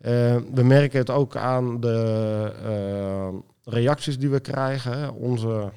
Eh, 0.00 0.36
we 0.54 0.62
merken 0.62 0.98
het 0.98 1.10
ook 1.10 1.36
aan 1.36 1.80
de 1.80 2.52
eh, 2.64 3.28
reacties 3.64 4.18
die 4.18 4.28
we 4.30 4.40
krijgen. 4.40 5.14
Onze 5.14 5.70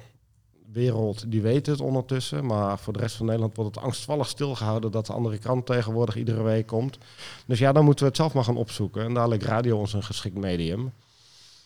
wereld 0.72 1.30
die 1.30 1.42
weet 1.42 1.66
het 1.66 1.80
ondertussen, 1.80 2.46
maar 2.46 2.78
voor 2.78 2.92
de 2.92 2.98
rest 2.98 3.16
van 3.16 3.26
Nederland 3.26 3.56
wordt 3.56 3.74
het 3.74 3.84
angstvallig 3.84 4.28
stilgehouden 4.28 4.90
dat 4.90 5.06
de 5.06 5.12
andere 5.12 5.38
krant 5.38 5.66
tegenwoordig 5.66 6.16
iedere 6.16 6.42
week 6.42 6.66
komt. 6.66 6.98
Dus 7.46 7.58
ja, 7.58 7.72
dan 7.72 7.84
moeten 7.84 8.04
we 8.04 8.10
het 8.10 8.18
zelf 8.18 8.34
maar 8.34 8.44
gaan 8.44 8.56
opzoeken. 8.56 9.04
En 9.04 9.14
daar 9.14 9.28
lijkt 9.28 9.44
radio 9.44 9.78
ons 9.78 9.92
een 9.92 10.02
geschikt 10.02 10.36
medium. 10.36 10.92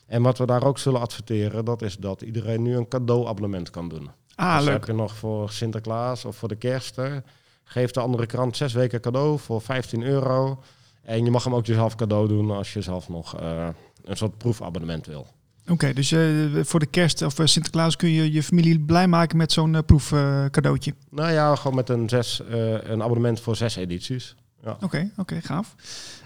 En 0.06 0.23
wat 0.23 0.38
we 0.38 0.46
daar 0.46 0.64
ook 0.64 0.78
zullen 0.78 1.00
adverteren, 1.00 1.64
dat 1.64 1.82
is 1.82 1.96
dat 1.96 2.23
iedereen 2.23 2.62
nu 2.62 2.76
een 2.76 2.88
cadeauabonnement 2.88 3.70
kan 3.70 3.88
doen. 3.88 4.11
Ah, 4.34 4.56
dus 4.56 4.64
leuk. 4.64 4.73
heb 4.73 4.84
je 4.84 4.92
nog 4.92 5.14
voor 5.14 5.50
Sinterklaas 5.50 6.25
of 6.25 6.37
voor 6.37 6.49
de 6.49 6.56
kerst. 6.56 6.99
Geef 7.64 7.90
de 7.90 8.00
andere 8.00 8.26
krant 8.26 8.56
zes 8.56 8.73
weken 8.73 9.00
cadeau 9.00 9.38
voor 9.38 9.61
15 9.61 10.02
euro. 10.02 10.58
En 11.02 11.25
je 11.25 11.30
mag 11.30 11.44
hem 11.44 11.54
ook 11.54 11.66
jezelf 11.66 11.94
cadeau 11.94 12.28
doen 12.28 12.50
als 12.50 12.73
je 12.73 12.82
zelf 12.82 13.08
nog 13.08 13.37
eh, 13.37 13.68
een 14.04 14.16
soort 14.16 14.38
proefabonnement 14.38 15.06
wil. 15.06 15.26
Oké, 15.68 15.92
dus 15.92 16.12
eh, 16.12 16.21
voor 16.62 16.80
de 16.80 16.87
kerst 16.87 17.23
of 17.23 17.38
eh, 17.38 17.47
Sinterklaas 17.47 17.97
kun 17.97 18.11
je 18.11 18.33
je 18.33 18.42
familie 18.42 18.80
blij 18.80 19.06
maken 19.09 19.37
met 19.37 19.52
zo'n 19.52 19.85
proefcadeautje. 19.87 20.94
Nou 21.11 21.33
ja, 21.33 21.54
gewoon 21.56 21.76
met 21.76 21.88
een, 21.88 22.09
zes, 22.09 22.40
eh, 22.50 22.73
een 22.73 23.02
abonnement 23.02 23.40
voor 23.40 23.56
zes 23.56 23.76
edities. 23.76 24.35
Ja. 24.64 24.76
Oké, 24.83 25.11
oké, 25.16 25.40
gaaf. 25.42 25.75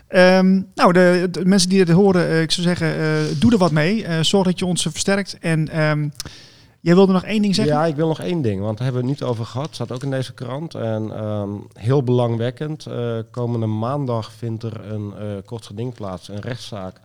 Ehm, 0.09 0.63
nou, 0.75 0.93
de, 0.93 1.29
de 1.31 1.45
mensen 1.45 1.69
die 1.69 1.81
het 1.81 1.89
horen, 1.91 2.29
eh, 2.29 2.43
ik 2.43 2.51
zou 2.51 2.67
zeggen, 2.67 2.97
eh, 2.99 3.41
doe 3.41 3.53
er 3.53 3.59
wat 3.59 3.73
mee. 3.73 4.05
Eh, 4.05 4.21
zorg 4.21 4.45
dat 4.45 4.59
je 4.59 4.67
ons 4.67 4.87
eh, 4.87 4.91
versterkt. 4.93 5.39
En 5.41 5.69
ehm, 5.69 6.09
jij 6.81 6.95
wilde 6.95 7.13
nog 7.13 7.25
één 7.25 7.43
ding 7.43 7.55
zeggen? 7.55 7.75
Ja, 7.75 7.87
ik 7.87 7.97
wil 7.97 8.09
nog 8.09 8.21
één 8.21 8.43
ding, 8.43 8.61
want 8.61 8.77
daar 8.79 8.87
hebben 8.87 9.03
we 9.05 9.09
het 9.11 9.19
niet 9.21 9.29
over 9.31 9.45
gehad. 9.45 9.69
Staat 9.75 9.93
ook 9.93 10.03
in 10.03 10.11
deze 10.11 10.35
krant. 10.35 10.75
En 10.75 11.11
ehm, 11.17 11.51
heel 11.73 12.03
belangwekkend. 12.03 12.87
eh, 12.87 13.19
komende 13.31 13.67
maandag 13.67 14.33
vindt 14.33 14.63
er 14.63 14.91
een 14.93 15.13
eh 15.19 15.27
kort 15.45 15.67
geding 15.67 15.95
plaats, 15.95 16.29
een 16.29 16.41
rechtszaak. 16.41 17.01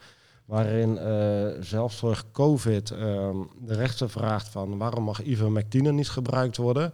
Waarin 0.46 0.98
eh 0.98 1.48
zelfzorg 1.60 2.32
COVID 2.32 2.92
ehm, 2.92 3.38
de 3.60 3.74
rechter 3.74 4.10
vraagt 4.10 4.48
van 4.48 4.78
waarom 4.78 5.04
mag 5.04 5.24
ivermectine 5.24 5.92
niet 5.92 6.10
gebruikt 6.10 6.58
worden. 6.58 6.94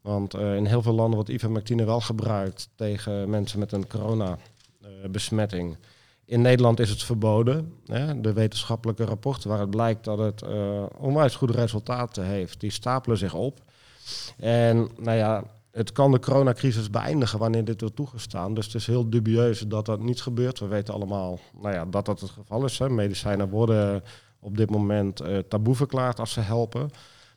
Want 0.00 0.34
eh, 0.34 0.56
in 0.56 0.64
heel 0.66 0.82
veel 0.82 0.94
landen 0.94 1.14
wordt 1.14 1.30
ivermectine 1.30 1.84
wel 1.84 2.00
gebruikt 2.00 2.68
tegen 2.74 3.30
mensen 3.30 3.58
met 3.58 3.72
een 3.72 3.86
coronabesmetting. 3.86 5.76
In 6.24 6.40
Nederland 6.40 6.80
is 6.80 6.90
het 6.90 7.02
verboden. 7.02 7.74
Hè? 7.86 8.20
De 8.20 8.32
wetenschappelijke 8.32 9.04
rapporten 9.04 9.48
waaruit 9.48 9.70
blijkt 9.70 10.04
dat 10.04 10.18
het 10.18 10.42
eh, 10.42 10.82
onwijs 10.98 11.34
goede 11.34 11.52
resultaten 11.52 12.24
heeft, 12.24 12.60
die 12.60 12.70
stapelen 12.70 13.18
zich 13.18 13.34
op. 13.34 13.60
En 14.36 14.88
nou 14.98 15.16
ja, 15.16 15.44
het 15.78 15.92
kan 15.92 16.12
de 16.12 16.18
coronacrisis 16.18 16.90
beëindigen 16.90 17.38
wanneer 17.38 17.64
dit 17.64 17.80
wordt 17.80 17.96
toegestaan. 17.96 18.54
Dus 18.54 18.66
het 18.66 18.74
is 18.74 18.86
heel 18.86 19.10
dubieus 19.10 19.60
dat 19.60 19.86
dat 19.86 20.00
niet 20.00 20.22
gebeurt. 20.22 20.58
We 20.58 20.66
weten 20.66 20.94
allemaal 20.94 21.38
nou 21.60 21.74
ja, 21.74 21.84
dat 21.84 22.06
dat 22.06 22.20
het 22.20 22.30
geval 22.30 22.64
is. 22.64 22.78
Hè. 22.78 22.88
Medicijnen 22.88 23.48
worden 23.48 24.02
op 24.40 24.56
dit 24.56 24.70
moment 24.70 25.22
uh, 25.22 25.38
taboe 25.38 25.74
verklaard 25.74 26.20
als 26.20 26.32
ze 26.32 26.40
helpen. 26.40 26.90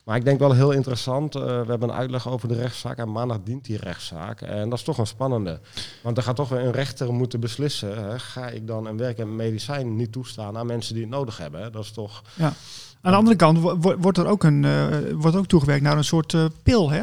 Maar 0.04 0.16
ik 0.16 0.24
denk 0.24 0.38
wel 0.38 0.52
heel 0.52 0.70
interessant. 0.70 1.36
Uh, 1.36 1.42
we 1.42 1.48
hebben 1.48 1.82
een 1.88 1.94
uitleg 1.94 2.28
over 2.28 2.48
de 2.48 2.54
rechtszaak 2.54 2.98
en 2.98 3.12
maandag 3.12 3.38
dient 3.44 3.64
die 3.64 3.76
rechtszaak. 3.76 4.40
En 4.40 4.68
dat 4.68 4.78
is 4.78 4.84
toch 4.84 4.98
een 4.98 5.06
spannende. 5.06 5.60
Want 6.02 6.16
er 6.16 6.22
gaat 6.22 6.36
toch 6.36 6.48
weer 6.48 6.60
een 6.60 6.72
rechter 6.72 7.12
moeten 7.12 7.40
beslissen. 7.40 7.98
Hè. 7.98 8.18
Ga 8.18 8.48
ik 8.48 8.66
dan 8.66 8.86
een 8.86 8.96
werk 8.96 9.18
en 9.18 9.36
medicijn 9.36 9.96
niet 9.96 10.12
toestaan 10.12 10.56
aan 10.56 10.66
mensen 10.66 10.94
die 10.94 11.02
het 11.02 11.12
nodig 11.12 11.38
hebben? 11.38 11.72
Dat 11.72 11.84
is 11.84 11.90
toch... 11.90 12.22
Ja. 12.34 12.52
Aan 13.00 13.12
de 13.12 13.18
andere 13.18 13.36
kant 13.36 13.58
wordt 13.98 14.18
er 14.18 14.26
ook, 14.26 14.42
een, 14.42 14.62
uh, 14.62 14.96
wordt 15.14 15.36
ook 15.36 15.46
toegewerkt 15.46 15.82
naar 15.82 15.96
een 15.96 16.04
soort 16.04 16.36
pil, 16.62 16.90
hè? 16.90 17.02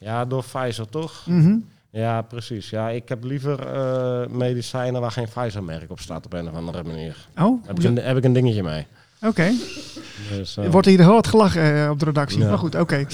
Ja, 0.00 0.24
door 0.24 0.44
Pfizer 0.44 0.88
toch? 0.88 1.22
Mm 1.26 1.68
Ja, 1.90 2.22
precies. 2.22 2.70
Ja, 2.70 2.88
ik 2.88 3.08
heb 3.08 3.24
liever 3.24 3.74
uh, 3.74 4.26
medicijnen 4.36 5.00
waar 5.00 5.10
geen 5.10 5.28
Pfizer-merk 5.34 5.90
op 5.90 6.00
staat 6.00 6.24
op 6.24 6.32
een 6.32 6.48
of 6.48 6.54
andere 6.54 6.82
manier. 6.82 7.16
Oh? 7.38 7.66
Heb 7.66 7.78
ik 7.78 7.84
een, 7.84 7.96
heb 7.96 8.16
ik 8.16 8.24
een 8.24 8.32
dingetje 8.32 8.62
mee. 8.62 8.86
Oké. 9.22 9.28
Okay. 9.28 9.54
Dus, 10.36 10.56
uh, 10.56 10.68
Wordt 10.68 10.86
hier 10.86 10.98
heel 10.98 11.12
wat 11.12 11.26
gelachen 11.26 11.76
uh, 11.76 11.90
op 11.90 11.98
de 11.98 12.04
redactie. 12.04 12.38
Ja. 12.38 12.48
Maar 12.48 12.58
goed, 12.58 12.74
oké. 12.74 13.06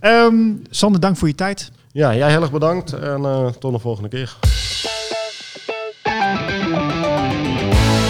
Okay. 0.00 0.24
Um, 0.26 0.62
Sander, 0.70 1.00
dank 1.00 1.16
voor 1.16 1.28
je 1.28 1.34
tijd. 1.34 1.70
Ja, 1.92 2.14
jij 2.14 2.30
heel 2.30 2.40
erg 2.40 2.52
bedankt 2.52 2.92
en 2.92 3.22
uh, 3.22 3.46
tot 3.46 3.72
de 3.72 3.78
volgende 3.78 4.08
keer. 4.08 4.36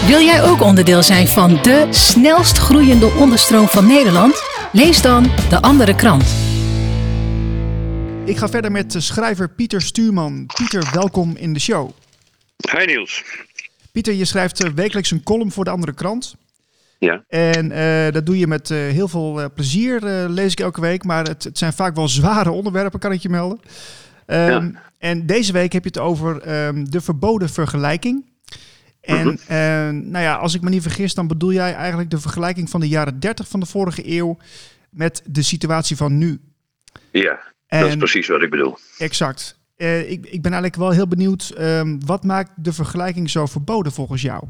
Wil 0.07 0.19
jij 0.19 0.43
ook 0.43 0.61
onderdeel 0.61 1.03
zijn 1.03 1.27
van 1.27 1.59
de 1.61 1.87
snelst 1.89 2.57
groeiende 2.57 3.07
onderstroom 3.19 3.67
van 3.67 3.87
Nederland? 3.87 4.43
Lees 4.71 5.01
dan 5.01 5.23
de 5.49 5.61
andere 5.61 5.95
krant. 5.95 6.44
Ik 8.25 8.37
ga 8.37 8.49
verder 8.49 8.71
met 8.71 8.95
schrijver 8.97 9.49
Pieter 9.49 9.81
Stuurman. 9.81 10.45
Pieter, 10.55 10.89
welkom 10.93 11.35
in 11.35 11.53
de 11.53 11.59
show. 11.59 11.89
Hi 12.71 12.85
Niels. 12.85 13.23
Pieter, 13.91 14.13
je 14.13 14.25
schrijft 14.25 14.73
wekelijks 14.73 15.11
een 15.11 15.23
column 15.23 15.51
voor 15.51 15.63
de 15.63 15.69
andere 15.69 15.93
krant. 15.93 16.35
Ja. 16.99 17.23
En 17.27 17.71
uh, 17.71 18.11
dat 18.13 18.25
doe 18.25 18.37
je 18.37 18.47
met 18.47 18.69
uh, 18.69 18.77
heel 18.77 19.07
veel 19.07 19.39
uh, 19.39 19.45
plezier, 19.53 19.99
lees 20.29 20.51
ik 20.51 20.59
elke 20.59 20.81
week. 20.81 21.03
Maar 21.03 21.27
het, 21.27 21.43
het, 21.43 21.57
zijn 21.57 21.73
vaak 21.73 21.95
wel 21.95 22.07
zware 22.19 22.51
onderwerpen, 22.51 22.99
kan 22.99 23.11
ik 23.11 23.21
je 23.21 23.29
melden. 23.29 23.59
Um, 24.27 24.37
ja. 24.37 24.71
En 24.97 25.25
deze 25.25 25.53
week 25.53 25.73
heb 25.73 25.83
je 25.83 25.89
het 25.89 25.99
over 25.99 26.65
um, 26.67 26.89
de 26.89 27.01
verboden 27.01 27.49
vergelijking. 27.49 28.25
En 29.01 29.39
-hmm. 29.47 30.09
nou 30.09 30.23
ja, 30.23 30.35
als 30.35 30.53
ik 30.53 30.61
me 30.61 30.69
niet 30.69 30.81
vergis, 30.81 31.13
dan 31.13 31.27
bedoel 31.27 31.53
jij 31.53 31.73
eigenlijk 31.73 32.09
de 32.09 32.19
vergelijking 32.19 32.69
van 32.69 32.79
de 32.79 32.87
jaren 32.87 33.19
30 33.19 33.47
van 33.47 33.59
de 33.59 33.65
vorige 33.65 34.11
eeuw 34.11 34.37
met 34.89 35.21
de 35.25 35.41
situatie 35.41 35.95
van 35.95 36.17
nu. 36.17 36.39
Ja, 37.11 37.53
en, 37.67 37.79
dat 37.79 37.89
is 37.89 37.95
precies 37.95 38.27
wat 38.27 38.41
ik 38.41 38.49
bedoel. 38.49 38.77
Exact. 38.97 39.59
ik, 39.75 40.25
ik 40.25 40.41
ben 40.41 40.51
eigenlijk 40.51 40.75
wel 40.75 40.91
heel 40.91 41.07
benieuwd, 41.07 41.53
um, 41.59 42.05
wat 42.05 42.23
maakt 42.23 42.51
de 42.55 42.73
vergelijking 42.73 43.29
zo 43.29 43.45
verboden 43.45 43.91
volgens 43.91 44.21
jou? 44.21 44.43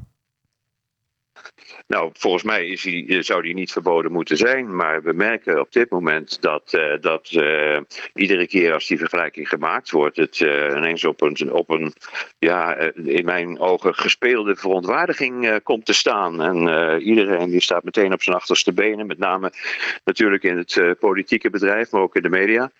Nou, 1.87 2.09
volgens 2.13 2.43
mij 2.43 2.67
is 2.67 2.81
die, 2.81 3.21
zou 3.21 3.41
die 3.41 3.53
niet 3.53 3.71
verboden 3.71 4.11
moeten 4.11 4.37
zijn. 4.37 4.75
Maar 4.75 5.03
we 5.03 5.13
merken 5.13 5.59
op 5.59 5.71
dit 5.71 5.89
moment 5.89 6.41
dat, 6.41 6.73
uh, 6.73 6.93
dat 7.01 7.31
uh, 7.31 7.79
iedere 8.13 8.47
keer 8.47 8.73
als 8.73 8.87
die 8.87 8.97
vergelijking 8.97 9.49
gemaakt 9.49 9.91
wordt, 9.91 10.17
het 10.17 10.39
ineens 10.39 11.03
op 11.03 11.21
een, 11.21 11.51
op 11.51 11.69
een 11.69 11.93
ja, 12.39 12.75
in 12.95 13.25
mijn 13.25 13.59
ogen 13.59 13.95
gespeelde 13.95 14.55
verontwaardiging 14.55 15.59
komt 15.63 15.85
te 15.85 15.93
staan. 15.93 16.41
En 16.41 17.01
iedereen 17.01 17.49
die 17.49 17.61
staat 17.61 17.83
meteen 17.83 18.13
op 18.13 18.23
zijn 18.23 18.35
achterste 18.35 18.73
benen, 18.73 19.07
met 19.07 19.17
name 19.17 19.51
natuurlijk 20.03 20.43
in 20.43 20.57
het 20.57 20.95
politieke 20.99 21.49
bedrijf, 21.49 21.91
maar 21.91 22.01
ook 22.01 22.15
in 22.15 22.21
de 22.21 22.29
media. 22.29 22.71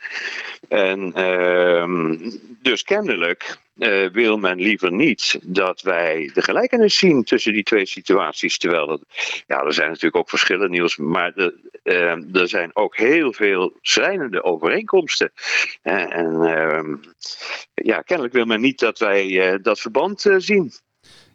En 0.67 1.13
ehm, 1.13 2.17
dus 2.62 2.84
kennelijk 2.84 3.57
uh, 3.77 4.10
wil 4.12 4.38
men 4.38 4.58
liever 4.58 4.91
niet 4.91 5.39
dat 5.44 5.82
wij 5.82 6.32
de 6.34 6.41
gelijkenis 6.41 6.98
zien 6.98 7.24
tussen 7.24 7.53
die 7.53 7.63
twee 7.63 7.86
situaties. 7.86 8.58
Terwijl 8.58 8.88
dat, 8.88 9.01
ja, 9.48 9.63
er 9.63 9.74
zijn 9.74 9.88
natuurlijk 9.88 10.15
ook 10.15 10.29
verschillen, 10.29 10.72
Niels, 10.72 10.98
maar 10.98 11.34
de, 11.34 11.53
uh, 11.84 12.41
er 12.41 12.48
zijn 12.48 12.70
ook 12.74 12.98
heel 12.98 13.34
veel 13.34 13.77
schrijnende 13.82 14.44
overeenkomsten. 14.44 15.32
Uh, 15.84 16.15
en 16.15 16.41
ehm, 16.41 16.96
ja, 17.74 18.01
kennelijk 18.01 18.34
wil 18.34 18.46
men 18.46 18.62
niet 18.62 18.79
dat 18.79 19.00
wij 19.00 19.51
eh, 19.51 19.60
dat 19.62 19.79
verband 19.79 20.25
zien. 20.38 20.72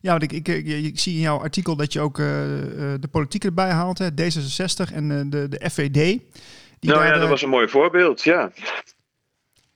Ja, 0.00 0.10
want 0.10 0.22
ik, 0.22 0.32
ik, 0.32 0.48
ik, 0.48 0.66
ik, 0.66 0.98
zie 0.98 1.14
in 1.14 1.20
jouw 1.20 1.38
artikel 1.38 1.76
dat 1.76 1.92
je 1.92 2.00
ook 2.00 2.16
de 2.16 3.08
politiek 3.10 3.44
erbij 3.44 3.70
haalt, 3.70 3.98
hè, 3.98 4.08
D66 4.10 4.94
en 4.94 5.30
de, 5.30 5.48
de 5.48 5.70
FVD. 5.70 6.18
Die 6.80 6.90
nou 6.90 7.04
ja, 7.04 7.18
dat 7.18 7.28
was 7.28 7.42
een 7.42 7.48
mooi 7.48 7.68
voorbeeld, 7.68 8.22
ja. 8.22 8.52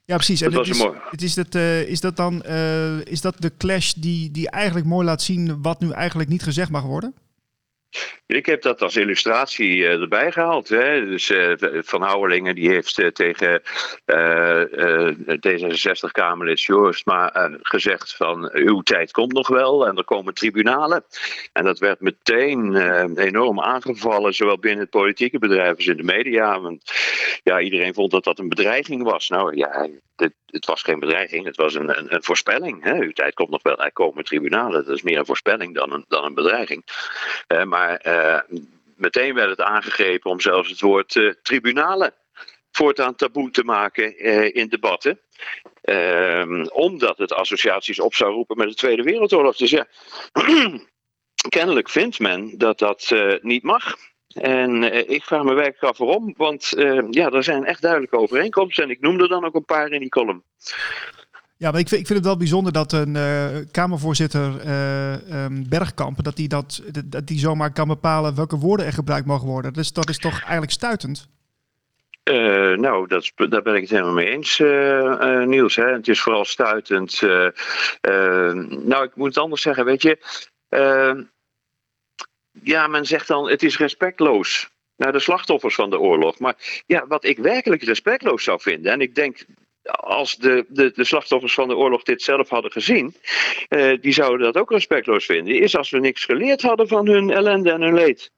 Ja, 0.05 0.17
precies. 0.17 0.41
En 0.41 0.53
het 0.53 0.69
is, 0.69 0.79
mooi. 0.79 0.99
Het 1.11 1.23
is, 1.23 1.35
dat, 1.35 1.55
uh, 1.55 1.89
is 1.89 2.01
dat 2.01 2.17
dan 2.17 2.43
uh, 2.47 3.01
is 3.05 3.21
dat 3.21 3.37
de 3.39 3.53
clash 3.57 3.93
die, 3.93 4.31
die 4.31 4.51
eigenlijk 4.51 4.87
mooi 4.87 5.07
laat 5.07 5.23
zien 5.23 5.63
wat 5.63 5.81
nu 5.81 5.91
eigenlijk 5.91 6.29
niet 6.29 6.43
gezegd 6.43 6.71
mag 6.71 6.83
worden? 6.83 7.15
Ik 8.27 8.47
heb 8.47 8.63
dat 8.63 8.83
als 8.83 8.97
illustratie 8.97 9.77
uh, 9.77 10.01
erbij 10.01 10.33
gehaald. 10.33 10.69
Hè. 10.69 11.07
Dus 11.07 11.31
uh, 11.31 11.53
Van 11.83 12.03
Houwelingen 12.03 12.55
die 12.55 12.69
heeft 12.69 12.99
uh, 12.99 13.09
tegen 13.09 13.63
D66-Kamerlid 15.47 16.63
Joost 16.63 17.03
gezegd 17.63 18.17
van 18.17 18.51
uw 18.53 18.81
tijd 18.81 19.11
komt 19.11 19.33
nog 19.33 19.49
wel 19.49 19.87
en 19.87 19.97
er 19.97 20.05
komen 20.05 20.35
tribunalen. 20.35 21.05
En 21.53 21.65
dat 21.65 21.79
werd 21.79 22.01
meteen 22.01 22.77
enorm 23.17 23.61
aangevallen, 23.61 24.35
zowel 24.35 24.59
binnen 24.59 24.81
het 24.81 24.91
politieke 24.91 25.39
bedrijf 25.39 25.77
als 25.77 25.87
in 25.87 25.97
de 25.97 26.03
media. 26.03 26.61
Want 26.61 26.93
ja, 27.43 27.61
iedereen 27.61 27.95
vond 27.95 28.11
dat 28.11 28.25
dat 28.25 28.39
een 28.39 28.49
bedreiging 28.49 29.03
was. 29.03 29.29
Nou 29.29 29.57
ja, 29.57 29.89
het, 30.17 30.67
was 30.67 30.83
geen 30.83 30.99
bedreiging, 30.99 31.45
het 31.45 31.57
was 31.57 31.75
een, 31.75 31.99
een, 31.99 32.15
een 32.15 32.23
voorspelling. 32.23 32.83
Hè. 32.83 32.95
Uw 32.95 33.13
tijd 33.13 33.35
komt 33.35 33.51
nog 33.51 33.63
wel, 33.63 33.85
er 33.85 33.93
komen 33.93 34.25
tribunalen. 34.25 34.85
Dat 34.85 34.95
is 34.95 35.03
meer 35.03 35.19
een 35.19 35.27
voorspelling 35.27 35.75
dan 35.75 35.93
een, 35.93 36.05
dan 36.09 36.25
een 36.25 36.35
bedreiging. 36.35 36.85
maar 37.65 38.07
uh, 38.07 38.59
meteen 38.97 39.35
werd 39.35 39.51
het 39.51 39.61
aangegrepen 39.61 40.31
om 40.31 40.41
zelfs 40.41 40.71
het 40.71 40.81
woord 40.81 41.15
uh, 41.15 41.33
tribunalen 41.43 42.15
voortaan 42.71 43.15
taboe 43.15 43.51
te 43.51 43.65
maken 43.65 44.19
in 44.55 44.69
debatten. 44.69 45.21
omdat 46.73 47.19
het 47.19 47.33
associaties 47.33 48.01
op 48.01 48.15
zou 48.15 48.33
roepen 48.33 48.57
met 48.57 48.69
de 48.69 48.75
Tweede 48.75 49.03
Wereldoorlog. 49.03 49.57
Dus 49.57 49.71
ja, 49.71 49.87
kennelijk 51.49 51.91
vindt 51.91 52.19
men 52.19 52.59
dat 52.59 52.79
dat 52.79 53.15
niet 53.41 53.63
mag. 53.63 53.97
En 54.35 54.83
ik 55.11 55.23
vraag 55.23 55.43
me 55.43 55.55
werkelijk 55.55 55.83
af 55.83 55.99
waarom, 55.99 56.35
want 56.37 56.73
ja, 57.11 57.31
er 57.31 57.45
zijn 57.45 57.65
echt 57.65 57.83
duidelijke 57.83 58.19
overeenkomsten. 58.19 58.85
En 58.85 58.91
ik 58.91 59.01
noemde 59.01 59.29
dan 59.29 59.45
ook 59.45 59.55
een 59.55 59.65
paar 59.65 59.91
in 59.91 60.01
die 60.01 60.09
column. 60.09 60.43
Ja, 61.57 61.71
maar 61.71 61.81
ik 61.81 61.89
vind, 61.89 62.01
ik 62.01 62.07
vind 62.07 62.19
het 62.19 62.29
wel 62.29 62.37
bijzonder 62.37 62.73
dat 62.73 62.93
een 62.93 63.15
uh, 63.15 63.47
Kamervoorzitter 63.71 64.67
uh, 64.67 65.45
um, 65.45 65.69
Bergkamp, 65.69 66.25
dat 66.25 66.37
die, 66.37 66.49
dat, 66.49 66.83
dat 67.05 67.27
die 67.27 67.39
zomaar 67.39 67.73
kan 67.73 67.89
bepalen 67.89 68.35
welke 68.35 68.59
woorden 68.59 68.87
er 68.87 68.93
gebruikt 68.93 69.27
mogen 69.27 69.49
worden. 69.49 69.73
Dus 69.73 69.93
dat 69.93 70.09
is 70.09 70.19
toch 70.19 70.41
eigenlijk 70.41 70.73
stuitend? 70.73 71.29
Uh, 72.25 72.77
nou, 72.77 73.07
dat, 73.07 73.33
daar 73.37 73.63
ben 73.63 73.75
ik 73.75 73.81
het 73.81 73.91
helemaal 73.91 74.13
mee 74.13 74.31
eens, 74.31 74.59
Niels. 75.47 75.77
Hè. 75.77 75.93
Het 75.93 76.09
is 76.09 76.21
vooral 76.21 76.45
stuitend. 76.45 77.21
nou, 78.83 79.05
ik 79.05 79.15
moet 79.15 79.29
het 79.29 79.39
anders 79.39 79.63
zeggen, 79.63 79.85
weet 79.85 80.03
je. 80.03 80.19
Ja, 82.65 82.87
men 82.87 83.07
zegt 83.07 83.29
dan, 83.29 83.49
het 83.49 83.63
is 83.63 83.79
respectloos 83.79 84.71
naar 84.97 85.13
de 85.13 85.19
slachtoffers 85.19 85.75
van 85.75 85.91
de 85.91 85.99
oorlog. 85.99 86.39
Maar 86.39 86.83
ja, 86.87 87.07
wat 87.07 87.25
ik 87.25 87.39
werkelijk 87.39 87.83
respectloos 87.83 88.45
zou 88.45 88.61
vinden, 88.61 88.93
en 88.93 89.01
ik 89.01 89.15
denk 89.15 89.45
als 89.91 90.37
de, 90.37 90.65
de, 90.69 90.93
de, 90.95 91.05
slachtoffers 91.05 91.55
van 91.55 91.69
de 91.69 91.77
oorlog 91.77 92.03
dit 92.03 92.23
zelf 92.23 92.49
hadden 92.49 92.73
gezien, 92.73 93.15
uh, 93.69 94.01
die 94.01 94.13
zouden 94.13 94.47
dat 94.47 94.63
ook 94.63 94.71
respectloos 94.71 95.25
vinden, 95.25 95.61
is 95.61 95.77
als 95.77 95.91
we 95.91 95.99
niks 95.99 96.25
geleerd 96.25 96.63
hadden 96.63 96.89
van 96.89 97.09
hun 97.09 97.31
ellende 97.31 97.71
en 97.71 97.83
hun 97.83 97.95
leed. 97.95 98.31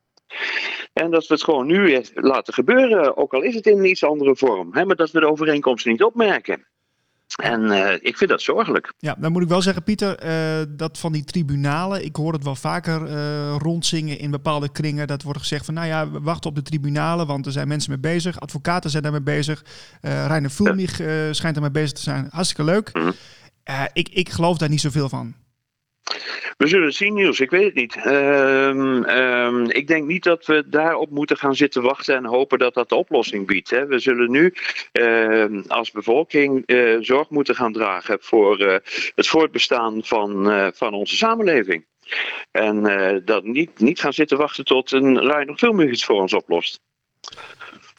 En 0.93 1.11
dat 1.11 1.27
we 1.27 1.35
het 1.35 1.45
gewoon 1.45 1.67
nu 1.67 2.03
laten 2.15 2.55
gebeuren, 2.55 3.17
ook 3.17 3.35
al 3.35 3.43
is 3.43 3.55
het 3.55 3.67
in 3.67 3.79
een 3.79 3.85
iets 3.85 4.05
andere 4.05 4.37
vorm, 4.37 4.75
hè, 4.75 4.85
maar 4.85 4.97
dat 4.97 5.11
we 5.11 5.21
de 5.21 5.31
overeenkomsten 5.31 5.91
niet 5.91 6.03
opmerken. 6.03 6.67
En 7.35 7.63
uh, 7.63 7.93
ik 7.93 8.17
vind 8.17 8.31
dat 8.31 8.43
zorgelijk. 8.43 8.93
Ja, 8.99 9.17
dan 9.19 9.33
moet 9.33 9.43
ik 9.43 9.49
wel 9.49 9.63
zeggen, 9.63 9.83
Pieter, 9.83 10.25
uh, 10.25 10.65
dat 10.69 10.99
van 10.99 11.13
die 11.13 11.25
tribunalen, 11.25 12.05
ik 12.05 12.17
hoor 12.17 12.33
het 12.33 12.45
wel 12.45 12.55
vaker 12.55 13.03
uh, 13.03 13.57
rondzingen 13.59 14.19
in 14.19 14.31
bepaalde 14.31 14.73
kringen. 14.73 15.07
Dat 15.07 15.23
wordt 15.23 15.39
gezegd 15.39 15.65
van, 15.65 15.75
nou 15.75 15.87
ja, 15.87 16.11
we 16.11 16.21
wachten 16.21 16.51
op 16.51 16.57
de 16.57 16.63
tribunalen, 16.63 17.27
want 17.27 17.47
er 17.47 17.53
zijn 17.53 17.69
mensen 17.69 17.91
mee 17.91 18.01
bezig. 18.01 18.41
Advocaten 18.41 18.91
zijn 18.91 19.03
daarmee 19.03 19.23
bezig. 19.23 19.65
Uh, 20.03 20.27
Reiner 20.27 20.51
ja. 20.57 21.33
schijnt 21.33 21.55
daarmee 21.55 21.71
bezig 21.71 21.93
te 21.93 22.03
zijn. 22.03 22.29
Hartstikke 22.31 22.65
leuk. 22.65 22.91
Mm 22.93 23.03
-hmm. 23.03 23.89
ik, 23.93 24.09
ik 24.09 24.29
geloof 24.29 24.59
daar 24.59 24.69
niet 24.69 24.81
zoveel 24.81 25.09
van. 25.09 25.35
We 26.57 26.67
zullen 26.67 26.87
het 26.87 26.95
zien, 26.95 27.15
Niels. 27.15 27.41
Ik 27.41 27.51
weet 27.51 27.65
het 27.65 27.75
niet. 27.75 27.97
Um, 28.07 29.05
ik 29.77 29.87
denk 29.87 30.07
niet 30.07 30.23
dat 30.23 30.47
we 30.47 30.69
daarop 30.69 31.11
moeten 31.11 31.37
gaan 31.37 31.55
zitten 31.55 31.83
wachten 31.83 32.17
en 32.17 32.25
hopen 32.25 32.59
dat 32.59 32.75
dat 32.75 32.89
de 32.89 32.95
oplossing 32.95 33.47
biedt. 33.47 33.71
Hè. 33.71 33.87
We 33.87 33.99
zullen 33.99 34.31
nu 34.31 34.55
uh, 34.93 35.63
als 35.67 35.91
bevolking 35.91 36.63
uh, 36.67 36.97
zorg 37.01 37.31
moeten 37.31 37.55
gaan 37.55 37.73
dragen 37.73 38.19
voor 38.21 38.61
uh, 38.61 38.77
het 39.15 39.29
voortbestaan 39.29 40.05
van, 40.05 40.47
van 40.75 40.95
onze 40.95 41.17
samenleving. 41.17 41.87
En 42.51 42.83
dat 43.25 43.45
niet, 43.45 43.79
niet 43.79 44.01
gaan 44.01 44.13
zitten 44.13 44.39
wachten 44.39 44.65
tot 44.65 44.93
een 44.93 45.21
Rijn 45.21 45.51
of 45.51 45.59
Filming 45.59 45.91
iets 45.91 46.05
voor 46.05 46.21
ons 46.21 46.35
oplost. 46.35 46.81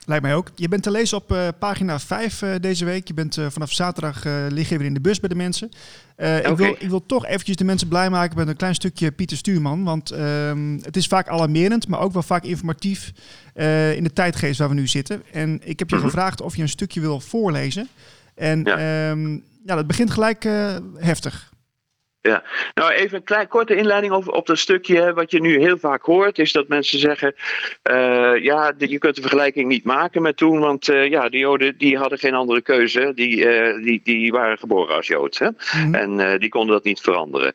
Lijkt 0.08 0.24
mij 0.24 0.36
ook. 0.36 0.52
Je 0.56 0.68
bent 0.68 0.84
te 0.84 0.92
lezen 0.92 1.18
op 1.18 1.32
uh, 1.32 1.48
pagina 1.60 2.00
5 2.00 2.42
uh, 2.42 2.50
deze 2.62 2.86
week. 2.86 3.08
Je 3.08 3.14
bent 3.14 3.38
uh, 3.38 3.46
vanaf 3.50 3.72
zaterdag 3.72 4.24
lig 4.50 4.70
je 4.70 4.78
weer 4.78 4.88
in 4.88 4.94
de 4.94 5.02
bus 5.02 5.20
bij 5.20 5.30
de 5.30 5.36
mensen. 5.36 5.72
Okay. 6.18 6.40
ik, 6.40 6.58
wil, 6.58 6.76
ik 6.80 6.90
wil 6.90 7.06
toch 7.06 7.26
eventjes 7.26 7.56
de 7.56 7.64
mensen 7.64 7.88
blij 7.88 8.10
maken 8.10 8.38
met 8.38 8.48
een 8.48 8.56
klein 8.56 8.76
stukje 8.76 9.12
Pieter 9.12 9.38
Stuurman. 9.38 9.84
Want 9.84 10.12
um, 10.12 10.80
het 10.82 10.98
is 10.98 11.08
vaak 11.08 11.28
alarmerend, 11.28 11.88
maar 11.88 12.00
ook 12.00 12.14
wel 12.14 12.24
vaak 12.24 12.44
informatief 12.44 13.12
in 13.96 14.04
de 14.04 14.14
tijdgeest 14.14 14.60
waar 14.60 14.70
we 14.70 14.76
nu 14.76 14.88
zitten. 14.88 15.24
En 15.32 15.60
ik 15.64 15.80
heb 15.80 15.90
je 15.90 15.96
-hmm. 15.96 16.06
gevraagd 16.06 16.42
of 16.42 16.56
je 16.56 16.62
een 16.62 16.70
stukje 16.70 17.02
wil 17.02 17.20
voorlezen. 17.20 17.88
En 18.36 18.64
ja, 18.64 19.10
um, 19.10 19.44
ja 19.66 19.76
dat 19.76 19.88
begint 19.88 20.12
gelijk 20.12 20.48
heftig. 20.96 21.47
Ja, 22.28 22.44
nou 22.74 22.92
even 22.92 23.18
een 23.18 23.24
klein, 23.24 23.48
korte 23.48 23.76
inleiding 23.76 24.14
over, 24.14 24.34
op 24.34 24.46
dat 24.46 24.58
stukje. 24.58 25.14
Wat 25.14 25.32
je 25.32 25.42
nu 25.42 25.60
heel 25.60 25.78
vaak 25.78 26.04
hoort, 26.04 26.40
is 26.40 26.52
dat 26.52 26.68
mensen 26.68 27.00
zeggen: 27.00 27.36
uh, 27.92 28.44
ja, 28.44 28.74
je 28.78 28.98
kunt 28.98 29.16
de 29.16 29.22
vergelijking 29.22 29.68
niet 29.68 29.84
maken 29.84 30.22
met 30.22 30.38
toen, 30.38 30.60
want 30.60 30.90
uh, 30.90 31.10
ja, 31.10 31.30
die 31.30 31.40
Joden 31.40 31.78
die 31.78 31.98
hadden 31.98 32.20
geen 32.20 32.34
andere 32.34 32.62
keuze. 32.62 33.12
Die, 33.16 33.38
uh, 33.38 33.84
die, 33.84 34.02
die 34.04 34.32
waren 34.32 34.58
geboren 34.58 34.96
als 34.96 35.08
Jood. 35.08 35.38
Hè? 35.38 35.48
Mm 35.48 35.56
-hmm. 35.94 35.94
En 35.96 36.40
die 36.40 36.50
konden 36.50 36.76
dat 36.76 36.84
niet 36.84 37.02
veranderen. 37.02 37.54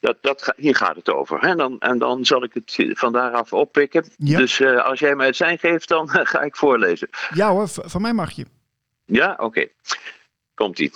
Dat, 0.00 0.16
dat, 0.20 0.52
hier 0.56 0.74
gaat 0.74 0.96
het 0.96 1.10
over. 1.10 1.40
Hè? 1.40 1.48
En, 1.48 1.56
dan, 1.56 1.76
en 1.78 1.98
dan 1.98 2.24
zal 2.24 2.44
ik 2.44 2.54
het 2.54 2.98
van 2.98 3.12
daaraf 3.12 3.52
oppikken. 3.52 4.04
Ja. 4.16 4.38
Dus 4.38 4.62
als 4.62 4.98
jij 4.98 5.14
mij 5.14 5.26
het 5.26 5.36
zijn 5.36 5.58
geeft, 5.58 5.88
dan 5.88 6.08
ga 6.32 6.42
ik 6.42 6.56
voorlezen. 6.56 7.08
Ja 7.34 7.50
hoor, 7.50 7.68
van 7.68 8.02
mij 8.02 8.12
mag 8.12 8.30
je. 8.30 8.44
Ja, 9.04 9.32
oké. 9.32 9.44
Okay. 9.44 9.72
Komt-ie. 10.54 10.92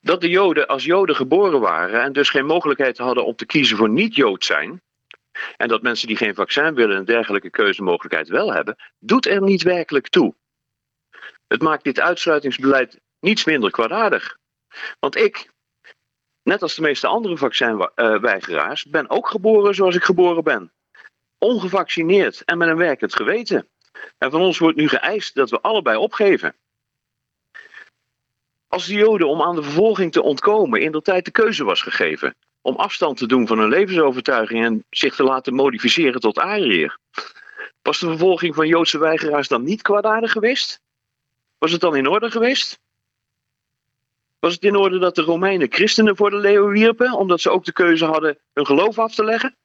Dat 0.00 0.20
de 0.20 0.28
Joden 0.28 0.66
als 0.66 0.84
Joden 0.84 1.16
geboren 1.16 1.60
waren 1.60 2.02
en 2.02 2.12
dus 2.12 2.30
geen 2.30 2.46
mogelijkheid 2.46 2.98
hadden 2.98 3.24
om 3.24 3.36
te 3.36 3.46
kiezen 3.46 3.76
voor 3.76 3.88
niet-Jood 3.88 4.44
zijn, 4.44 4.82
en 5.56 5.68
dat 5.68 5.82
mensen 5.82 6.08
die 6.08 6.16
geen 6.16 6.34
vaccin 6.34 6.74
willen 6.74 6.96
een 6.96 7.04
dergelijke 7.04 7.50
keuzemogelijkheid 7.50 8.28
wel 8.28 8.52
hebben, 8.52 8.76
doet 8.98 9.26
er 9.26 9.42
niet 9.42 9.62
werkelijk 9.62 10.08
toe. 10.08 10.34
Het 11.46 11.62
maakt 11.62 11.84
dit 11.84 12.00
uitsluitingsbeleid 12.00 13.00
niets 13.20 13.44
minder 13.44 13.70
kwaadaardig. 13.70 14.38
Want 14.98 15.16
ik, 15.16 15.50
net 16.42 16.62
als 16.62 16.74
de 16.74 16.82
meeste 16.82 17.06
andere 17.06 17.36
vaccinweigeraars, 17.36 18.84
ben 18.84 19.10
ook 19.10 19.28
geboren 19.28 19.74
zoals 19.74 19.94
ik 19.94 20.04
geboren 20.04 20.44
ben. 20.44 20.72
Ongevaccineerd 21.38 22.44
en 22.44 22.58
met 22.58 22.68
een 22.68 22.76
werkend 22.76 23.14
geweten. 23.14 23.68
En 24.18 24.30
van 24.30 24.40
ons 24.40 24.58
wordt 24.58 24.76
nu 24.76 24.88
geëist 24.88 25.34
dat 25.34 25.50
we 25.50 25.60
allebei 25.60 25.96
opgeven. 25.96 26.54
Als 28.68 28.86
de 28.86 28.94
Joden 28.94 29.28
om 29.28 29.42
aan 29.42 29.54
de 29.54 29.62
vervolging 29.62 30.12
te 30.12 30.22
ontkomen 30.22 30.80
in 30.80 30.92
de 30.92 31.02
tijd 31.02 31.24
de 31.24 31.30
keuze 31.30 31.64
was 31.64 31.82
gegeven 31.82 32.34
om 32.60 32.76
afstand 32.76 33.16
te 33.16 33.26
doen 33.26 33.46
van 33.46 33.58
hun 33.58 33.68
levensovertuiging 33.68 34.64
en 34.64 34.84
zich 34.90 35.14
te 35.14 35.22
laten 35.22 35.54
modificeren 35.54 36.20
tot 36.20 36.38
Ariër, 36.38 36.98
was 37.82 37.98
de 37.98 38.06
vervolging 38.06 38.54
van 38.54 38.66
Joodse 38.66 38.98
weigeraars 38.98 39.48
dan 39.48 39.64
niet 39.64 39.82
kwaadaardig 39.82 40.32
geweest? 40.32 40.80
Was 41.58 41.72
het 41.72 41.80
dan 41.80 41.96
in 41.96 42.06
orde 42.06 42.30
geweest? 42.30 42.80
Was 44.38 44.54
het 44.54 44.62
in 44.62 44.76
orde 44.76 44.98
dat 44.98 45.14
de 45.14 45.22
Romeinen 45.22 45.72
christenen 45.72 46.16
voor 46.16 46.30
de 46.30 46.36
leeuw 46.36 46.68
wierpen, 46.68 47.12
omdat 47.12 47.40
ze 47.40 47.50
ook 47.50 47.64
de 47.64 47.72
keuze 47.72 48.04
hadden 48.04 48.38
hun 48.52 48.66
geloof 48.66 48.98
af 48.98 49.14
te 49.14 49.24
leggen? 49.24 49.56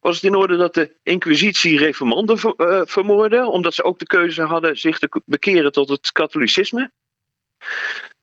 Was 0.00 0.14
het 0.14 0.24
in 0.24 0.34
orde 0.34 0.56
dat 0.56 0.74
de 0.74 0.96
Inquisitie 1.02 1.78
reformanden 1.78 2.38
ver, 2.38 2.54
uh, 2.56 2.80
vermoordde, 2.84 3.46
omdat 3.46 3.74
ze 3.74 3.82
ook 3.82 3.98
de 3.98 4.06
keuze 4.06 4.42
hadden 4.42 4.78
zich 4.78 4.98
te 4.98 5.22
bekeren 5.24 5.72
tot 5.72 5.88
het 5.88 6.12
katholicisme? 6.12 6.90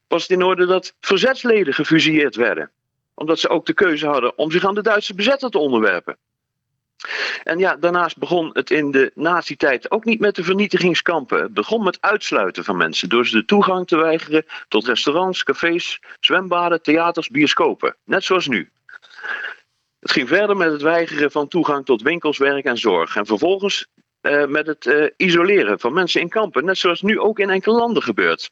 Was 0.08 0.22
het 0.22 0.32
in 0.32 0.44
orde 0.44 0.66
dat 0.66 0.96
verzetsleden 1.00 1.74
gefusilleerd 1.74 2.36
werden. 2.36 2.72
Omdat 3.14 3.40
ze 3.40 3.50
ook 3.50 3.66
de 3.66 3.74
keuze 3.74 4.08
hadden 4.08 4.38
om 4.38 4.52
zich 4.52 4.66
aan 4.66 4.76
de 4.76 4.82
Duitse 4.82 5.16
bezetter 5.16 5.50
te 5.50 5.58
onderwerpen. 5.58 6.18
En 7.44 7.60
ja, 7.60 7.76
daarnaast 7.76 8.18
begon 8.18 8.50
het 8.54 8.72
in 8.72 8.92
de 8.92 9.12
nazi-tijd 9.16 9.92
ook 9.92 10.06
niet 10.06 10.20
met 10.20 10.36
de 10.36 10.44
vernietigingskampen. 10.44 11.42
Het 11.42 11.54
begon 11.54 11.84
met 11.84 12.02
uitsluiten 12.02 12.64
van 12.64 12.78
mensen 12.78 13.10
door 13.10 13.28
ze 13.28 13.36
de 13.36 13.46
toegang 13.46 13.88
te 13.88 13.98
weigeren 13.98 14.46
tot 14.68 14.88
restaurants, 14.88 15.44
cafés, 15.44 16.00
zwembaden, 16.20 16.82
theaters, 16.82 17.30
bioscopen. 17.30 17.96
Net 18.04 18.24
zoals 18.24 18.48
nu. 18.48 18.70
Het 20.00 20.12
ging 20.12 20.28
verder 20.28 20.58
met 20.58 20.72
het 20.72 20.82
weigeren 20.82 21.32
van 21.32 21.48
toegang 21.48 21.86
tot 21.86 22.02
winkels, 22.02 22.38
werk 22.38 22.66
en 22.66 22.78
zorg. 22.78 23.16
En 23.16 23.26
vervolgens 23.26 23.88
uh, 24.22 24.46
met 24.46 24.68
het 24.68 24.86
uh, 24.86 25.10
isoleren 25.18 25.80
van 25.80 25.94
mensen 25.94 26.22
in 26.22 26.30
kampen. 26.30 26.66
Net 26.66 26.78
zoals 26.78 27.02
nu 27.02 27.20
ook 27.20 27.40
in 27.40 27.50
enkele 27.50 27.76
landen 27.76 28.04
gebeurt. 28.04 28.52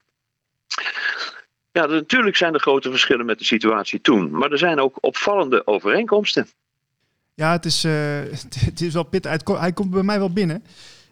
Ja, 1.71 1.85
natuurlijk 1.85 2.35
zijn 2.35 2.53
er 2.53 2.59
grote 2.59 2.89
verschillen 2.89 3.25
met 3.25 3.39
de 3.39 3.45
situatie 3.45 4.01
toen. 4.01 4.31
Maar 4.31 4.51
er 4.51 4.57
zijn 4.57 4.79
ook 4.79 4.97
opvallende 4.99 5.67
overeenkomsten. 5.67 6.47
Ja, 7.33 7.51
het 7.51 7.65
is, 7.65 7.85
uh, 7.85 7.91
het 8.69 8.81
is 8.81 8.93
wel 8.93 9.03
pittig. 9.03 9.41
Hij 9.45 9.73
komt 9.73 9.89
bij 9.89 10.03
mij 10.03 10.19
wel 10.19 10.33
binnen. 10.33 10.63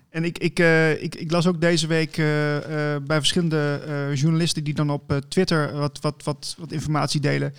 En 0.10 0.24
ik, 0.24 0.38
ik, 0.38 0.60
uh, 0.60 1.04
ik, 1.04 1.16
ik, 1.16 1.32
las 1.32 1.48
ook 1.48 1.62
deze 1.62 1.88
week 1.88 2.18
uh, 2.18 2.26
bij 3.02 3.18
verschillende 3.18 4.12
journalisten 4.14 4.64
die 4.64 4.74
dan 4.74 4.90
op 4.90 5.22
Twitter 5.30 5.74
wat, 5.74 6.00
wat, 6.02 6.24
wat, 6.24 6.56
wat 6.58 6.72
informatie 6.72 7.20
delen. 7.20 7.54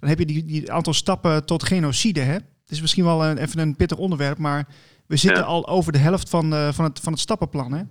Dan 0.00 0.08
heb 0.08 0.18
je 0.18 0.26
die, 0.26 0.44
die 0.44 0.72
aantal 0.72 0.94
stappen 0.94 1.46
tot 1.46 1.64
genocide. 1.64 2.20
Hè? 2.20 2.32
Het 2.32 2.70
is 2.70 2.80
misschien 2.80 3.04
wel 3.04 3.24
een, 3.24 3.38
even 3.38 3.58
een 3.58 3.76
pittig 3.76 3.98
onderwerp, 3.98 4.38
maar 4.38 4.66
we 5.06 5.16
zitten 5.16 5.42
ja. 5.42 5.48
al 5.48 5.68
over 5.68 5.92
de 5.92 5.98
helft 5.98 6.28
van, 6.28 6.72
van, 6.74 6.84
het, 6.84 7.00
van 7.00 7.12
het 7.12 7.20
stappenplan. 7.20 7.72
Hè? 7.72 7.82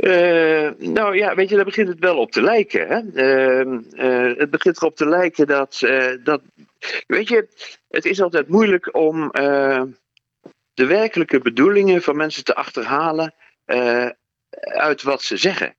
Uh, 0.00 0.70
nou 0.78 1.16
ja, 1.16 1.34
weet 1.34 1.48
je, 1.48 1.56
daar 1.56 1.64
begint 1.64 1.88
het 1.88 1.98
wel 1.98 2.18
op 2.18 2.32
te 2.32 2.42
lijken. 2.42 2.86
Hè? 2.88 3.00
Uh, 3.14 3.80
uh, 3.92 4.38
het 4.38 4.50
begint 4.50 4.76
erop 4.76 4.96
te 4.96 5.08
lijken 5.08 5.46
dat, 5.46 5.78
dat. 6.22 6.42
Weet 7.06 7.28
je, 7.28 7.48
het 7.88 8.04
is 8.04 8.20
altijd 8.20 8.48
moeilijk 8.48 8.94
om 8.94 9.30
de 10.74 10.86
werkelijke 10.86 11.38
bedoelingen 11.38 12.02
van 12.02 12.16
mensen 12.16 12.44
te 12.44 12.54
achterhalen 12.54 13.34
uit 14.60 15.02
wat 15.02 15.22
ze 15.22 15.36
zeggen. 15.36 15.74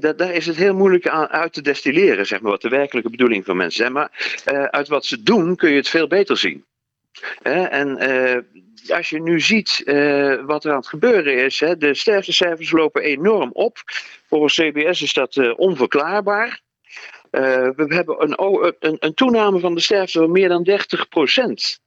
Dat, 0.00 0.18
daar 0.18 0.32
is 0.32 0.46
het 0.46 0.56
heel 0.56 0.74
moeilijk 0.74 1.08
aan 1.08 1.28
uit 1.28 1.52
te 1.52 1.62
destilleren, 1.62 2.26
zeg 2.26 2.40
maar, 2.40 2.50
wat 2.50 2.62
de 2.62 2.68
werkelijke 2.68 3.10
bedoelingen 3.10 3.44
van 3.44 3.56
mensen 3.56 3.78
zijn. 3.78 3.92
Maar 3.92 4.36
uit 4.70 4.88
wat 4.88 5.04
ze 5.04 5.22
doen 5.22 5.56
kun 5.56 5.70
je 5.70 5.76
het 5.76 5.88
veel 5.88 6.06
beter 6.06 6.36
zien. 6.36 6.64
En 7.42 7.98
als 8.88 9.10
je 9.10 9.20
nu 9.20 9.40
ziet 9.40 9.82
uh, 9.84 10.44
wat 10.44 10.64
er 10.64 10.70
aan 10.70 10.76
het 10.76 10.86
gebeuren 10.86 11.44
is, 11.44 11.58
de 11.78 11.94
sterftecijfers 11.94 12.70
lopen 12.70 13.02
enorm 13.02 13.50
op. 13.52 13.78
Volgens 14.26 14.54
CBS 14.54 15.02
is 15.02 15.12
dat 15.12 15.36
uh, 15.36 15.58
onverklaarbaar. 15.58 16.60
We 17.30 17.84
hebben 17.88 18.22
een, 18.22 18.96
een, 18.98 19.14
toename 19.14 19.58
van 19.58 19.74
de 19.74 19.80
sterfte 19.80 20.18
van 20.18 20.30
meer 20.30 20.48
dan 20.48 20.62
30 20.62 21.08
procent. 21.08 21.80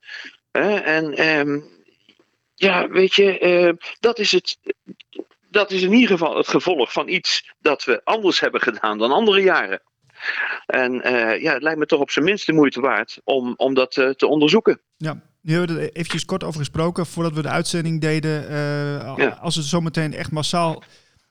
en 0.52 1.28
um, 1.40 1.64
ja, 2.56 2.90
weet 2.90 3.16
je, 3.16 3.78
dat 4.00 4.20
is 4.20 4.32
het 4.32 4.58
dat 5.52 5.72
is 5.72 5.82
in 5.82 5.94
ieder 5.94 6.10
geval 6.10 6.38
het 6.38 6.48
gevolg 6.48 6.92
van 6.92 7.08
iets 7.08 7.54
dat 7.60 7.84
we 7.84 8.02
anders 8.04 8.40
hebben 8.40 8.62
gedaan 8.62 8.98
dan 8.98 9.12
andere 9.12 9.42
jaren. 9.42 9.82
En 10.66 10.94
uh, 10.94 11.42
ja, 11.42 11.54
het 11.54 11.62
lijkt 11.62 11.80
me 11.80 11.86
toch 11.86 12.00
op 12.00 12.12
zijn 12.12 12.26
minst 12.26 12.46
de 12.46 12.54
moeite 12.54 12.82
waard 12.82 13.22
om, 13.24 13.54
om 13.58 13.74
dat 13.74 13.96
uh, 13.96 14.10
te 14.10 14.28
onderzoeken. 14.28 14.80
Ja, 14.98 15.22
nu 15.42 15.54
hebben 15.54 15.76
we 15.76 15.82
er 15.82 15.92
eventjes 15.94 16.26
kort 16.26 16.44
over 16.44 16.60
gesproken 16.60 17.06
voordat 17.06 17.34
we 17.34 17.42
de 17.42 17.50
uitzending 17.50 18.02
deden. 18.02 18.52
Ja. 19.18 19.38
Als 19.42 19.58
er 19.58 19.64
zometeen 19.64 20.14
echt 20.14 20.32
massaal 20.32 20.84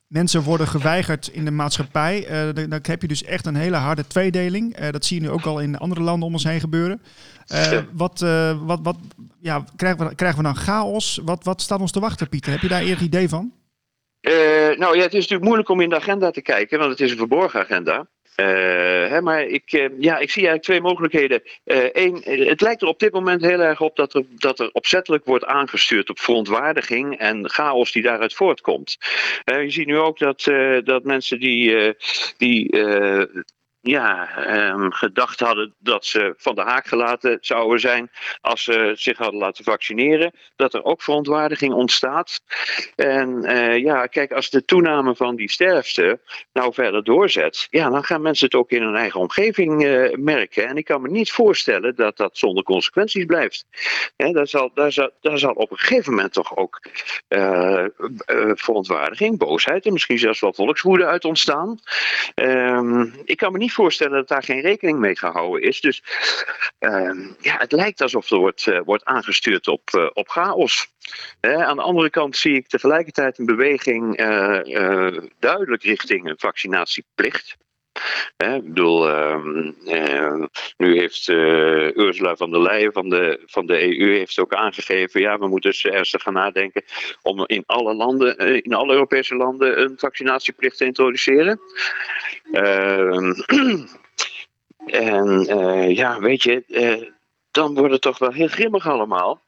mensen 0.07 0.43
worden 0.43 0.67
geweigerd 0.67 1.29
in 1.29 1.45
de 1.45 1.51
maatschappij, 1.51 2.27
dan, 2.55 2.69
dan, 2.69 2.81
heb 2.83 3.03
je 3.03 3.09
dus 3.09 3.25
echt 3.25 3.47
een 3.47 3.57
hele 3.57 3.77
harde 3.77 4.07
tweedeling. 4.07 4.77
dat 4.77 5.05
zie 5.05 5.21
je 5.21 5.27
nu 5.27 5.33
ook 5.33 5.45
al 5.45 5.61
in 5.61 5.79
andere 5.79 6.01
landen 6.01 6.27
om 6.27 6.33
ons 6.33 6.45
heen 6.45 6.61
gebeuren. 6.61 7.03
wat, 7.93 8.21
wat, 8.65 8.79
wat 8.83 8.97
ja, 9.41 9.65
krijgen, 9.77 10.09
we, 10.09 10.15
krijgen 10.15 10.39
we 10.39 10.45
dan 10.45 10.57
chaos? 10.57 11.21
Wat, 11.25 11.45
wat 11.45 11.61
staat 11.61 11.81
ons 11.81 11.93
te 11.93 12.01
wachten, 12.01 12.29
Pieter? 12.29 12.53
Heb 12.53 12.61
je 12.61 12.69
daar 12.69 12.83
enig 12.83 13.01
idee 13.01 13.29
van? 13.29 13.53
nou 14.77 14.97
ja, 14.97 15.03
het 15.03 15.13
is 15.15 15.21
natuurlijk 15.21 15.45
moeilijk 15.45 15.69
om 15.69 15.81
in 15.81 15.89
de 15.89 15.97
agenda 15.97 16.31
te 16.31 16.43
kijken, 16.43 16.79
want 16.79 16.91
het 16.91 17.01
is 17.01 17.11
een 17.11 17.17
verborgen 17.17 17.61
agenda. 17.61 18.07
Uh, 18.41 18.47
hè, 19.09 19.23
maar 19.23 19.43
ik, 19.43 19.73
uh, 19.73 19.89
ja, 19.99 20.19
ik 20.19 20.31
zie 20.31 20.47
eigenlijk 20.47 20.63
twee 20.63 20.81
mogelijkheden. 20.81 21.43
Eén, 21.93 22.31
uh, 22.31 22.49
het 22.49 22.61
lijkt 22.61 22.83
er 22.83 22.89
op 22.89 22.99
dit 22.99 23.13
moment 23.13 23.43
heel 23.43 23.61
erg 23.61 23.81
op 23.81 23.97
dat 23.97 24.15
er, 24.15 24.25
dat 24.29 24.61
er 24.61 24.71
opzettelijk 24.73 25.25
wordt 25.25 25.45
aangestuurd 25.45 26.11
op 26.11 26.19
verontwaardiging 26.21 27.19
en 27.19 27.51
chaos 27.51 27.93
die 27.93 28.03
daaruit 28.03 28.35
voortkomt. 28.35 28.97
je 29.45 29.71
ziet 29.71 29.87
nu 29.87 29.99
ook 29.99 30.19
dat, 30.19 30.43
dat 30.85 31.05
mensen 31.05 31.41
die, 31.41 31.95
die 32.37 32.71
ja, 33.89 34.29
um, 34.71 34.93
gedacht 34.93 35.41
hadden 35.41 35.75
dat 35.79 36.05
ze 36.05 36.35
van 36.37 36.55
de 36.55 36.61
haak 36.61 36.87
gelaten 36.87 37.39
zouden 37.41 37.81
zijn 37.81 38.11
als 38.41 38.63
ze 38.63 38.93
zich 38.97 39.19
hadden 39.19 39.41
laten 39.41 39.65
vaccineren. 39.65 40.33
Dat 40.57 40.75
er 40.75 40.85
ook 40.85 41.03
verontwaardiging 41.03 41.73
ontstaat. 41.73 42.41
En 42.97 43.45
uh, 43.45 43.79
ja, 43.79 44.07
kijk, 44.07 44.33
als 44.33 44.51
de 44.51 44.65
toename 44.65 45.17
van 45.17 45.37
die 45.37 45.51
sterfte 45.51 46.21
nou 46.53 46.75
verder 46.75 47.05
doorzet, 47.05 47.67
ja, 47.71 47.91
dan 47.91 48.05
gaan 48.05 48.23
mensen 48.23 48.47
het 48.47 48.55
ook 48.55 48.71
in 48.71 48.83
hun 48.83 48.97
eigen 48.97 49.21
omgeving 49.21 49.85
uh, 49.85 50.15
merken. 50.17 50.69
En 50.69 50.77
ik 50.77 50.85
kan 50.85 51.03
me 51.03 51.09
niet 51.09 51.33
voorstellen 51.33 51.97
dat 51.97 52.17
dat 52.17 52.39
zonder 52.39 52.65
consequenties 52.65 53.25
blijft. 53.25 53.67
Daar, 54.17 54.47
zal, 54.47 54.71
daar, 54.75 54.93
zal, 54.93 55.11
daar 55.21 55.39
zal 55.39 55.53
op 55.53 55.71
een 55.71 55.79
gegeven 55.79 56.15
moment 56.15 56.33
toch 56.33 56.57
ook 56.57 56.81
uh, 57.29 57.85
verontwaardiging, 58.55 59.39
boosheid 59.39 59.87
en 59.87 59.93
misschien 59.93 60.19
zelfs 60.19 60.41
wel 60.41 60.55
volkswoede 60.55 61.07
uit 61.07 61.25
ontstaan. 61.25 61.79
Um, 62.35 63.15
ik 63.25 63.37
kan 63.37 63.53
me 63.53 63.59
niet 63.59 63.73
voorstellen 63.79 64.17
dat 64.17 64.29
daar 64.29 64.43
geen 64.43 64.61
rekening 64.61 64.99
mee 64.99 65.17
gehouden 65.17 65.63
is. 65.63 65.81
Dus 65.81 66.03
ehm, 66.79 67.21
ja, 67.41 67.57
het 67.59 67.73
lijkt 67.73 68.01
alsof 68.01 68.31
er 68.31 68.39
wordt, 68.39 68.67
uh, 68.67 68.81
wordt 68.85 69.05
aangestuurd 69.05 69.69
op, 69.69 69.91
uh, 69.97 70.11
op 70.13 70.29
chaos. 70.29 70.87
aan 71.41 71.77
de 71.77 71.83
andere 71.83 72.11
kant 72.11 72.37
zie 72.37 72.55
ik 72.55 72.69
tegelijkertijd 72.69 73.39
een 73.39 73.47
beweging 73.47 74.17
duidelijk 75.39 75.83
richting 75.83 76.29
een 76.29 76.39
vaccinatieplicht. 76.39 77.57
ik 78.37 78.65
bedoel, 78.65 79.09
ehm, 79.09 79.73
eh, 79.87 80.45
nu 80.77 80.99
heeft 80.99 81.29
Ursula 81.29 82.37
van 82.37 82.51
der 82.51 82.63
Leyen 82.63 82.93
van 82.93 83.09
de, 83.09 83.43
van 83.47 83.67
de 83.67 83.83
EU 83.83 84.17
heeft 84.17 84.39
ook 84.39 84.55
aangegeven, 84.55 85.21
ja, 85.21 85.39
we 85.39 85.49
moeten 85.49 85.71
dus 85.71 85.85
ernstig 85.85 86.23
gaan 86.23 86.33
nadenken 86.33 86.85
om 87.23 87.45
in 87.47 87.63
alle 87.67 87.95
landen, 87.95 88.39
in 88.63 88.75
alle 88.75 88.93
Europese 88.93 89.35
landen 89.35 89.81
een 89.81 89.99
vaccinatieplicht 89.99 90.77
te 90.77 90.85
introduceren. 90.85 91.61
Ehm, 92.53 93.33
en 94.87 95.45
ja, 95.95 96.21
weet 96.21 96.43
je, 96.43 97.13
dan 97.51 97.75
wordt 97.75 97.93
het 97.93 98.03
toch 98.03 98.19
wel 98.19 98.33
heel 98.33 98.49
grimmig 98.49 98.87
allemaal. 98.87 99.43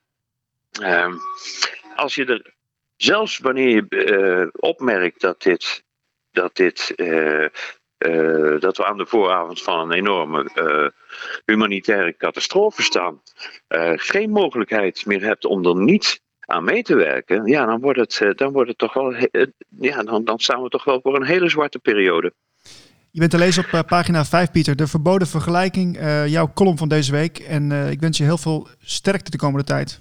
Ehm, 0.70 1.14
als 1.96 2.14
je 2.14 2.24
er, 2.24 2.54
zelfs 2.96 3.38
wanneer 3.38 3.68
je 3.68 4.50
opmerkt 4.56 5.20
dat 5.20 5.42
dit 5.42 5.84
dat 6.32 6.56
dit 6.56 6.94
dat 8.60 8.76
we 8.76 8.84
aan 8.84 8.96
de 8.98 9.06
vooravond 9.06 9.62
van 9.62 9.78
een 9.78 9.96
enorme 9.96 10.50
humanitaire 11.44 12.16
catastrofe 12.16 12.82
staan, 12.82 13.22
geen 13.96 14.30
mogelijkheid 14.30 15.06
meer 15.06 15.22
hebt 15.22 15.44
om 15.44 15.66
er 15.66 15.76
niet 15.76 16.22
aan 16.40 16.64
mee 16.64 16.82
te 16.82 16.94
werken, 16.94 17.46
ja, 17.46 17.66
dan 17.66 17.80
wordt 17.80 17.98
het, 17.98 18.38
dan 18.38 18.52
wordt 18.52 18.68
het 18.68 18.78
toch 18.78 18.94
wel, 18.94 19.14
ja, 19.78 20.02
dan, 20.02 20.24
dan 20.24 20.38
staan 20.38 20.62
we 20.62 20.68
toch 20.68 20.84
wel 20.84 21.00
voor 21.00 21.16
een 21.16 21.26
hele 21.26 21.48
zwarte 21.48 21.78
periode. 21.78 22.32
Je 23.11 23.18
bent 23.18 23.31
te 23.31 23.38
lezen 23.38 23.64
op 23.73 23.87
pagina 23.87 24.25
5, 24.25 24.51
Pieter. 24.51 24.77
De 24.77 24.87
verboden 24.87 25.29
vergelijking, 25.29 25.99
jouw 26.27 26.51
column 26.55 26.79
van 26.79 26.88
deze 26.88 27.12
week. 27.12 27.38
En 27.38 27.73
ik 27.90 28.01
wens 28.01 28.18
je 28.18 28.25
heel 28.25 28.38
veel 28.38 28.68
sterkte 28.83 29.31
de 29.31 29.37
komende 29.37 29.64
tijd. 29.64 30.01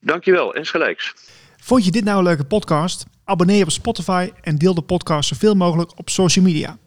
Dankjewel, 0.00 0.56
gelijks. 0.60 1.14
Vond 1.56 1.84
je 1.84 1.90
dit 1.90 2.04
nou 2.04 2.18
een 2.18 2.24
leuke 2.24 2.44
podcast? 2.44 3.04
Abonneer 3.24 3.56
je 3.56 3.62
op 3.62 3.70
Spotify 3.70 4.30
en 4.40 4.56
deel 4.56 4.74
de 4.74 4.82
podcast 4.82 5.28
zoveel 5.28 5.54
mogelijk 5.54 5.98
op 5.98 6.10
social 6.10 6.44
media. 6.44 6.78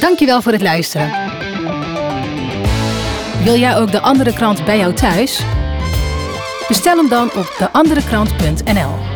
Dankjewel 0.00 0.42
voor 0.42 0.52
het 0.52 0.62
luisteren. 0.62 1.10
Wil 3.44 3.58
jij 3.58 3.76
ook 3.76 3.90
de 3.90 4.00
andere 4.00 4.32
krant 4.32 4.64
bij 4.64 4.78
jou 4.78 4.94
thuis? 4.94 5.42
Bestel 6.68 6.96
hem 6.96 7.08
dan 7.08 7.32
op 7.34 7.54
deanderekrant.nl. 7.58 9.15